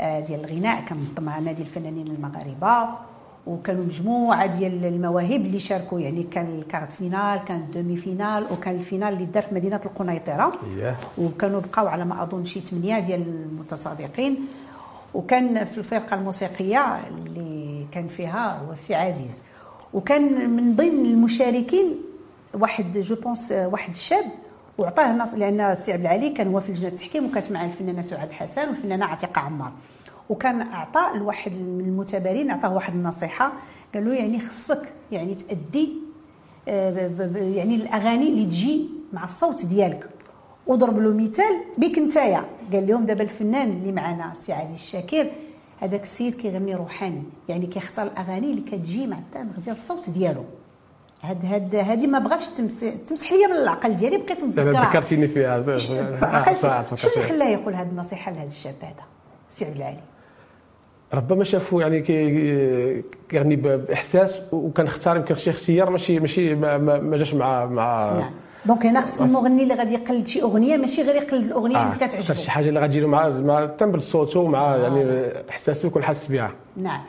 آه، 0.00 0.20
ديال 0.20 0.44
الغناء 0.44 0.80
كنظمها 0.88 1.40
نادي 1.40 1.62
الفنانين 1.62 2.06
المغاربة. 2.06 2.88
وكانوا 3.46 3.84
مجموعة 3.84 4.46
ديال 4.46 4.84
المواهب 4.84 5.40
اللي 5.40 5.58
شاركوا 5.58 6.00
يعني 6.00 6.22
كان 6.22 6.58
ال 6.58 6.62
quart 6.62 6.83
de 6.83 6.92
finale 6.92 7.40
كان 7.44 7.56
ال 7.56 7.96
demi-finale 7.96 8.46
وكان 8.52 8.74
ال 8.74 8.79
finale 8.79 9.12
اللي 9.14 9.24
دار 9.26 9.42
في 9.42 9.54
مدينة 9.54 9.80
القنيطرة. 9.86 10.52
وكانوا 11.18 11.60
بقاو 11.60 11.86
على 11.86 12.04
ما 12.04 12.22
أظن 12.22 12.44
شي 12.44 12.60
ثمانية 12.60 12.98
ديال 12.98 13.22
المتسابقين. 13.22 14.36
وكان 15.14 15.64
في 15.64 15.78
الفرقة 15.78 16.14
الموسيقية 16.14 16.98
اللي 17.08 17.86
كان 17.92 18.08
فيها 18.08 18.58
هو 18.58 18.72
السي 18.72 18.94
عزيز. 18.94 19.42
وكان 19.94 20.50
من 20.50 20.76
ضمن 20.76 21.06
المشاركين 21.06 21.96
واحد 22.54 22.98
جو 22.98 23.14
بونس 23.14 23.52
واحد 23.52 23.90
الشاب. 23.90 24.24
وعطاه 24.78 25.10
النص 25.10 25.34
لأن 25.34 25.60
السي 25.60 25.92
عبد 25.92 26.02
العالي 26.02 26.30
كان 26.30 26.48
هو 26.48 26.60
في 26.60 26.72
لجنة 26.72 26.88
التحكيم 26.88 27.26
وكانت 27.26 27.52
معه 27.52 27.64
الفنانة 27.64 28.02
سعاد 28.02 28.32
حسن 28.32 28.68
والفنانة 28.68 29.04
عتيقة 29.04 29.40
عمار. 29.40 29.72
وكان 30.28 30.62
أعطى 30.62 31.00
لواحد 31.14 31.52
من 31.52 31.84
المتبارين 31.84 32.50
أعطاه 32.50 32.74
واحد 32.74 32.94
النصيحة 32.94 33.52
قال 33.94 34.04
له 34.04 34.14
يعني 34.14 34.40
خصك 34.40 34.82
يعني 35.12 35.34
تأدي 35.34 35.92
آه، 36.68 37.10
يعني 37.54 37.74
الأغاني 37.74 38.28
اللي 38.28 38.44
تجي 38.46 38.88
مع 39.12 39.24
الصوت 39.24 39.66
ديالك. 39.66 40.08
وضرب 40.66 40.98
له 40.98 41.12
مثال 41.12 41.60
بك 41.78 41.98
نتايا. 41.98 42.44
قال 42.72 42.86
لهم 42.86 43.06
دابا 43.06 43.22
الفنان 43.22 43.70
اللي 43.70 43.92
معنا 43.92 44.32
سي 44.40 44.52
عزيز 44.52 44.72
الشاكر 44.74 45.26
هذاك 45.80 46.02
السيد 46.02 46.34
كيغني 46.34 46.74
روحاني. 46.74 47.22
يعني 47.48 47.66
كيختار 47.66 48.06
الأغاني 48.06 48.50
اللي 48.50 48.62
كتجي 48.62 49.06
مع 49.06 49.18
التامغ 49.18 49.52
ديال 49.52 49.76
الصوت 49.76 50.10
ديالو. 50.10 50.44
هاد 51.22 51.44
هاد 51.44 51.74
هادي 51.74 52.06
ما 52.06 52.18
بغاش 52.18 52.48
تمس 52.48 52.80
تمسح 52.80 53.32
ليا 53.32 53.46
من 53.46 53.56
العقل 53.56 53.96
ديالي 53.96 54.16
بقيت 54.16 54.44
نذكرها 54.44 54.88
ذكرتيني 54.88 55.28
فيها. 55.28 55.56
آه، 55.58 55.76
شنو 55.76 56.00
اللي 56.00 56.16
فكرت. 56.16 56.64
خلاه 57.18 57.48
يقول 57.48 57.74
هذه 57.74 57.88
النصيحة 57.88 58.32
لهذا 58.32 58.46
الشاب 58.46 58.74
هذا؟ 58.82 59.04
سي 59.48 59.64
عبد 59.64 59.76
العالي. 59.76 60.00
ربما 61.14 61.44
شافوا 61.44 61.82
يعني 61.82 62.00
كي- 62.00 63.04
كيغني 63.28 63.56
ب- 63.56 63.86
بإحساس 63.86 64.34
وكان 64.52 64.86
اختار 64.86 65.16
يمكن 65.16 65.34
شي 65.34 65.50
اختيار 65.50 65.90
ماشي 65.90 66.20
ماشي 66.20 66.54
ما, 66.54 66.78
ما 66.78 67.00
ما 67.00 67.16
جاش 67.16 67.34
مع 67.34 67.66
مع 67.66 68.12
نعم. 68.18 68.30
donc 68.66 68.86
هنا 68.86 69.00
خص 69.00 69.20
المغني 69.20 69.62
اللي 69.62 69.74
غادي 69.74 69.94
يقلد 69.94 70.26
شي 70.26 70.42
اغنيه 70.42 70.76
ماشي 70.76 71.02
غير 71.02 71.14
يقلد 71.16 71.44
الاغنيه 71.44 71.82
اللي 71.82 71.96
كتعجبو 71.96 72.34
شي 72.34 72.50
حاجة 72.50 72.68
اللي 72.68 72.80
غادي 72.80 73.00
له 73.00 73.08
مع 73.08 73.28
مع 73.28 73.66
timbre 73.66 74.00
صوته 74.00 74.46
مع 74.48 74.76
يعني 74.76 75.26
احساسه 75.50 75.86
يكون 75.86 76.02
حاس 76.02 76.28
بها 76.32 76.50
نعم 76.76 77.00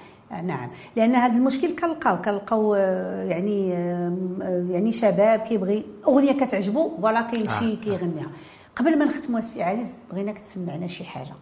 نعم 0.44 0.70
لأن 0.96 1.16
هذا 1.16 1.38
المشكل 1.38 1.76
كنلقاو 1.76 2.22
كنلقاو 2.22 2.76
آه، 2.76 3.24
يعني 3.24 3.74
آه، 3.74 4.66
يعني 4.70 4.92
شباب 4.92 5.40
كيبغي 5.40 5.86
أغنية 6.08 6.32
كتعجبو 6.32 6.90
voilà 7.02 7.22
كيمشي 7.22 7.76
كيغنيها. 7.76 8.28
قبل 8.76 8.98
ما 9.00 9.06
نختموا 9.06 9.40
السي 9.40 9.64
عزيز 9.64 9.98
بغيناك 10.12 10.40
تسمعنا 10.40 10.88
شي 10.88 11.04
حاجة. 11.04 11.34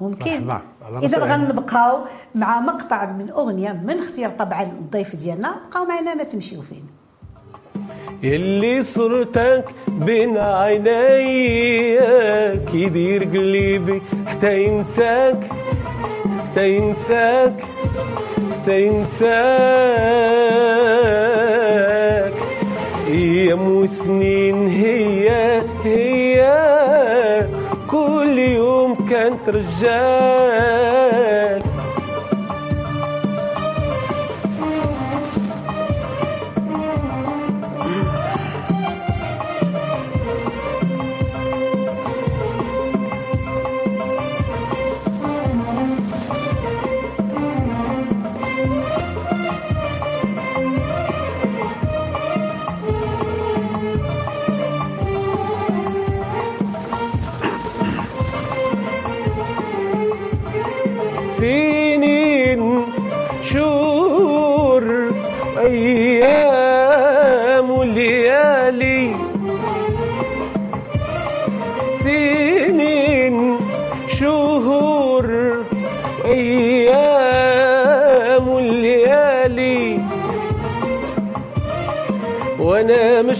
ممكن. 0.00 0.50
إذا. 1.02 1.18
غنبقاو 1.18 1.98
مع 2.34 2.60
مقطع 2.60 3.12
من 3.12 3.30
أغنية 3.30 3.72
من 3.72 3.98
اختيار 3.98 4.30
طبعا 4.30 4.62
الضيف 4.62 5.16
ديالنا 5.16 5.54
بقاو 5.70 5.84
معنا 5.84 6.14
ما 6.14 6.24
تمشيو 6.24 6.62
فين. 6.62 6.86
اللي 8.24 8.82
صورتك 8.82 9.64
بين 9.88 10.38
عينيا 10.38 12.00
كيدير 12.72 13.24
قلبي 13.24 14.02
حتى 14.26 14.62
ينساك 14.64 15.48
حتى 16.38 16.68
ينساك 16.68 17.64
حتى 18.52 18.80
ينساك. 18.86 19.38
أيام 23.08 23.68
وسنين 23.76 24.68
هي 24.68 25.28
هي 25.84 26.38
كل 27.88 28.38
يوم 28.38 28.94
كانت 28.94 29.48
رجال. 29.48 30.88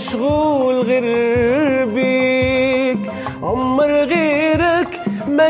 مشغول 0.03 0.83
غير 0.83 1.05
بيك 1.87 2.99
عمر 3.43 3.91
غيرك 3.93 5.01
ما 5.29 5.49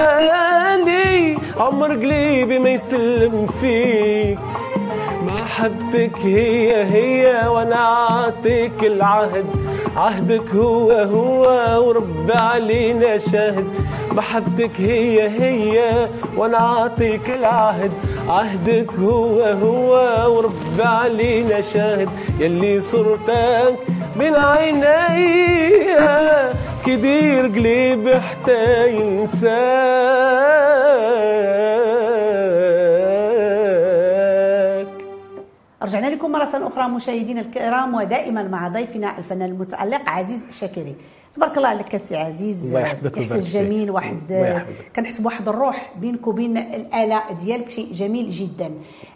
يحلالي 0.00 1.36
عمر 1.60 1.90
قلبي 1.92 2.58
ما 2.58 2.70
يسلم 2.70 3.46
فيك. 3.60 4.38
محبتك 5.26 6.16
هي 6.18 6.84
هي 6.84 7.48
وأنا 7.48 7.76
عاطيك 7.76 8.84
العهد 8.84 9.46
عهدك 9.96 10.48
هو 10.54 10.90
هو 10.92 11.42
ورب 11.88 12.30
علينا 12.40 13.18
شاهد 13.18 13.68
محبتك 14.12 14.70
هي 14.80 15.28
هي 15.28 16.08
وأنا 16.36 16.58
عاطيك 16.58 17.30
العهد 17.30 17.92
عهدك 18.28 18.92
هو 18.92 19.42
هو 19.42 19.92
ورب 20.36 20.80
علينا 20.80 21.60
شاهد 21.60 22.08
يلي 22.40 22.80
صورتك 22.80 23.76
بين 24.18 24.34
عيني. 24.36 25.70
كدير 26.86 27.46
قليب 27.46 28.20
حتى 28.20 28.88
ينساك 28.88 29.50
رجعنا 35.82 36.06
لكم 36.06 36.32
مرة 36.32 36.50
أخرى 36.54 36.88
مشاهدينا 36.88 37.40
الكرام 37.40 37.94
ودائما 37.94 38.42
مع 38.42 38.68
ضيفنا 38.68 39.18
الفنان 39.18 39.48
المتألق 39.50 40.08
عزيز 40.08 40.44
شاكري 40.60 40.94
تبارك 41.32 41.56
الله 41.56 41.68
عليك 41.68 41.96
سي 41.96 42.16
عزيز 42.16 42.74
إحساس. 42.76 43.46
جميل 43.48 43.90
واحد. 43.90 44.18
كنحس 44.96 45.20
بواحد 45.20 45.48
الروح 45.48 45.92
بينك 46.00 46.26
وبين 46.26 46.56
الآلة 46.58 47.22
ديالك 47.44 47.68
شيء 47.68 47.92
جميل 47.92 48.30
جدا 48.30 48.70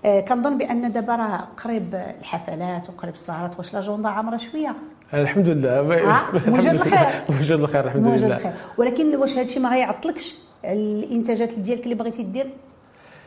آه، 0.04 0.20
كنظن 0.20 0.58
بأن 0.58 0.92
دابا 0.92 1.16
راه 1.16 1.48
قريب 1.64 1.94
الحفلات 2.20 2.90
وقريب 2.90 3.14
السهرات 3.14 3.58
واش 3.58 3.74
لاجوندا 3.74 4.08
عامرة 4.08 4.36
شوية 4.36 4.74
الحمد 5.14 5.48
لله 5.48 5.70
آه، 5.70 6.24
موجود. 6.50 6.66
الخير. 6.66 7.06
موجود 7.38 7.60
الخير 7.60 7.84
الحمد 7.84 8.06
لله. 8.06 8.54
ولكن 8.78 9.16
واش 9.16 9.38
هادشي 9.38 9.60
ما 9.60 9.68
غيعطلكش 9.68 10.38
الإنتاجات 10.64 11.54
ديالك 11.54 11.84
اللي 11.84 11.94
بغيتي 11.94 12.22
دير 12.22 12.46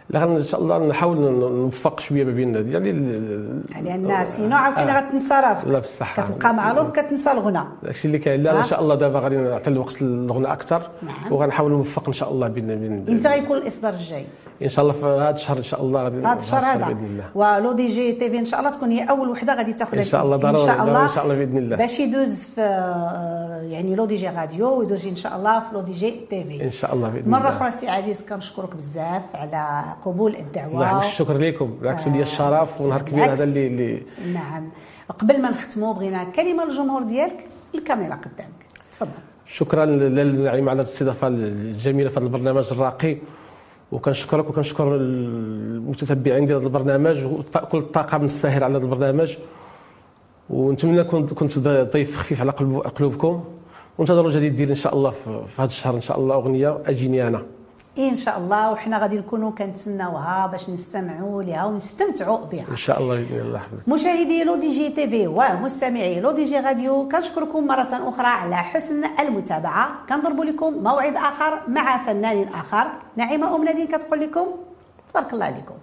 لا 0.09 0.19
غن- 0.25 0.35
إن 0.35 0.43
شاء 0.43 0.61
الله 0.61 0.87
نحاول 0.87 1.17
نوفق 1.39 1.99
شوية 1.99 2.23
ما 2.23 2.31
بين 2.31 2.55
يعني 2.71 2.89
ال- 2.89 3.63
لأن 3.85 4.25
سينو 4.25 4.55
عاوتاني 4.55 4.91
آه. 4.91 4.97
غتنسى 4.99 5.33
راسك. 5.33 5.67
لا 5.67 5.79
بصح. 5.79 6.19
كتبقى 6.21 6.53
معروف 6.53 6.91
كتنسى 6.91 7.31
الغنى. 7.31 7.59
داكشي 7.83 8.07
اللي 8.07 8.19
كاين. 8.19 8.43
لا. 8.43 8.59
إن 8.59 8.63
شاء 8.63 8.81
الله 8.81 8.95
دابا 8.95 9.19
غادي 9.19 9.35
نعطي 9.37 9.69
الوقت 9.69 10.01
للغنى 10.01 10.53
أكثر. 10.53 10.81
نعم. 11.03 11.33
وغنحاول 11.33 11.71
نوفق 11.71 12.03
إن 12.07 12.13
شاء 12.13 12.31
الله 12.31 12.47
بين 12.47 12.67
بين 12.67 13.05
إمتى 13.09 13.29
غيكون 13.29 13.57
الإصدار 13.57 13.93
الجاي؟ 13.93 14.25
إن 14.63 14.69
شاء 14.69 14.81
الله 14.85 14.93
في 14.93 15.05
هذا 15.05 15.35
الشهر 15.35 15.57
إن 15.57 15.63
شاء 15.63 15.81
الله 15.81 16.03
غادي 16.03 16.17
هذا 16.17 16.39
الشهر 16.39 16.65
هذا. 16.65 16.85
بإذن 16.85 17.05
الله. 17.05 17.25
و 17.35 17.71
L'ODJ 17.71 18.13
TV 18.13 18.39
إن 18.39 18.45
شاء 18.45 18.59
الله 18.59 18.71
تكون 18.71 18.91
هي 18.91 19.09
أول 19.09 19.29
وحدة 19.29 19.55
غادي 19.55 19.73
تاخذ 19.73 19.97
إن 19.97 20.05
شاء 20.05 20.23
الله 20.23 20.37
ضروري، 20.37 20.61
ان 20.61 20.67
شاء 20.67 20.83
الله 20.83 21.05
إن 21.05 21.09
شاء 21.09 21.23
الله 21.23 21.35
بإذن 21.35 21.57
الله. 21.57 21.75
باش 21.75 21.99
يدوز 21.99 22.43
في 22.43 22.61
آه، 22.61 23.61
يعني 23.61 23.95
L'ODJ 23.95 24.27
Radio 24.27 24.79
ويدوز 24.79 25.07
إن 25.07 25.15
شاء 25.15 25.35
الله 25.35 25.59
في 25.59 25.65
L'ODJ 25.73 26.11
TV. 26.29 26.63
إن 26.63 26.71
شاء 26.71 26.93
الله 26.93 27.09
بإذن 27.09 27.29
مرة 27.29 27.39
الله. 27.39 27.49
أخرى 27.49 27.71
سي 27.71 27.89
عزيز 27.89 28.21
كنشكرك 28.21 28.75
بزاف 28.75 29.21
على 29.35 29.83
قبول 30.05 30.35
الدعوة. 30.35 30.83
يحفظك 30.83 31.07
الشكر 31.07 31.37
لكم. 31.37 31.77
بالعكس 31.81 32.07
لي 32.07 32.21
الشرف 32.21 32.81
ونهار 32.81 33.01
كبير. 33.01 33.33
هذا 33.33 33.43
اللي 33.43 33.67
اللي 33.67 34.01
نعم. 34.33 34.69
قبل 35.19 35.41
ما 35.41 35.49
نختموا 35.49 35.93
بغينا 35.93 36.23
كلمة 36.23 36.65
للجمهور 36.65 37.03
ديالك 37.03 37.43
الكاميرا 37.75 38.15
قدامك. 38.15 38.65
تفضل. 38.91 39.09
شكرا 39.45 39.85
للنعيم 39.85 40.69
على 40.69 40.81
الاستضافة 40.81 41.27
الجميلة 41.27 42.09
في 42.09 42.19
هذا 42.19 42.25
البرنامج 42.25 42.67
الراقي. 42.71 43.17
وكنشكرك 43.91 44.49
وكنشكر 44.49 44.95
المتتبعين 44.95 46.45
ديال 46.45 46.57
هذا 46.57 46.67
البرنامج 46.67 47.25
وكل 47.25 47.77
الطاقم 47.77 48.25
الساهر 48.25 48.63
على 48.63 48.77
هذا 48.77 48.83
البرنامج. 48.83 49.37
ونتمنى 50.49 51.03
كنت 51.03 51.33
كنت 51.33 51.59
ضيف 51.93 52.17
خفيف 52.17 52.41
على 52.41 52.51
قلوبكم. 52.95 53.43
وانتظروا 53.97 54.29
الجديد 54.29 54.55
ديالي 54.55 54.71
إن 54.71 54.75
شاء 54.75 54.95
الله 54.95 55.11
في 55.11 55.61
هذا 55.61 55.65
الشهر 55.65 55.95
إن 55.95 56.01
شاء 56.01 56.19
الله 56.19 56.35
أغنية 56.35 56.77
أجيني 56.85 57.27
أنا. 57.27 57.56
إن 57.99 58.15
شاء 58.15 58.37
الله 58.37 58.71
وحنا 58.71 58.97
غادي 58.97 59.17
نكونوا 59.17 59.51
كنتسناوها 59.51 60.47
باش 60.47 60.69
نستمعوا 60.69 61.43
لها 61.43 61.65
ونستمتعوا 61.65 62.37
بها. 62.37 62.65
إن 62.71 62.75
شاء 62.75 63.01
الله 63.01 63.15
بإذن 63.15 63.39
الله. 63.39 63.61
مشاهدي 63.87 64.43
L'ODJ 64.43 64.89
TV 64.89 65.27
ومستمعي 65.27 66.19
L'ODJ 66.19 66.59
Radio 66.59 67.09
كنشكركم 67.09 67.67
مرة 67.67 68.09
أخرى 68.09 68.27
على 68.27 68.55
حسن 68.55 69.05
المتابعة. 69.19 69.89
كنضرب 70.09 70.41
لكم 70.41 70.73
موعد 70.73 71.15
آخر 71.15 71.61
مع 71.67 72.05
فنان 72.05 72.47
آخر. 72.47 72.87
نعيمة 73.15 73.55
أم 73.55 73.63
نادين 73.63 73.87
كتقول 73.87 74.19
لكم 74.19 74.47
تبارك 75.09 75.33
الله 75.33 75.45
عليكم. 75.45 75.75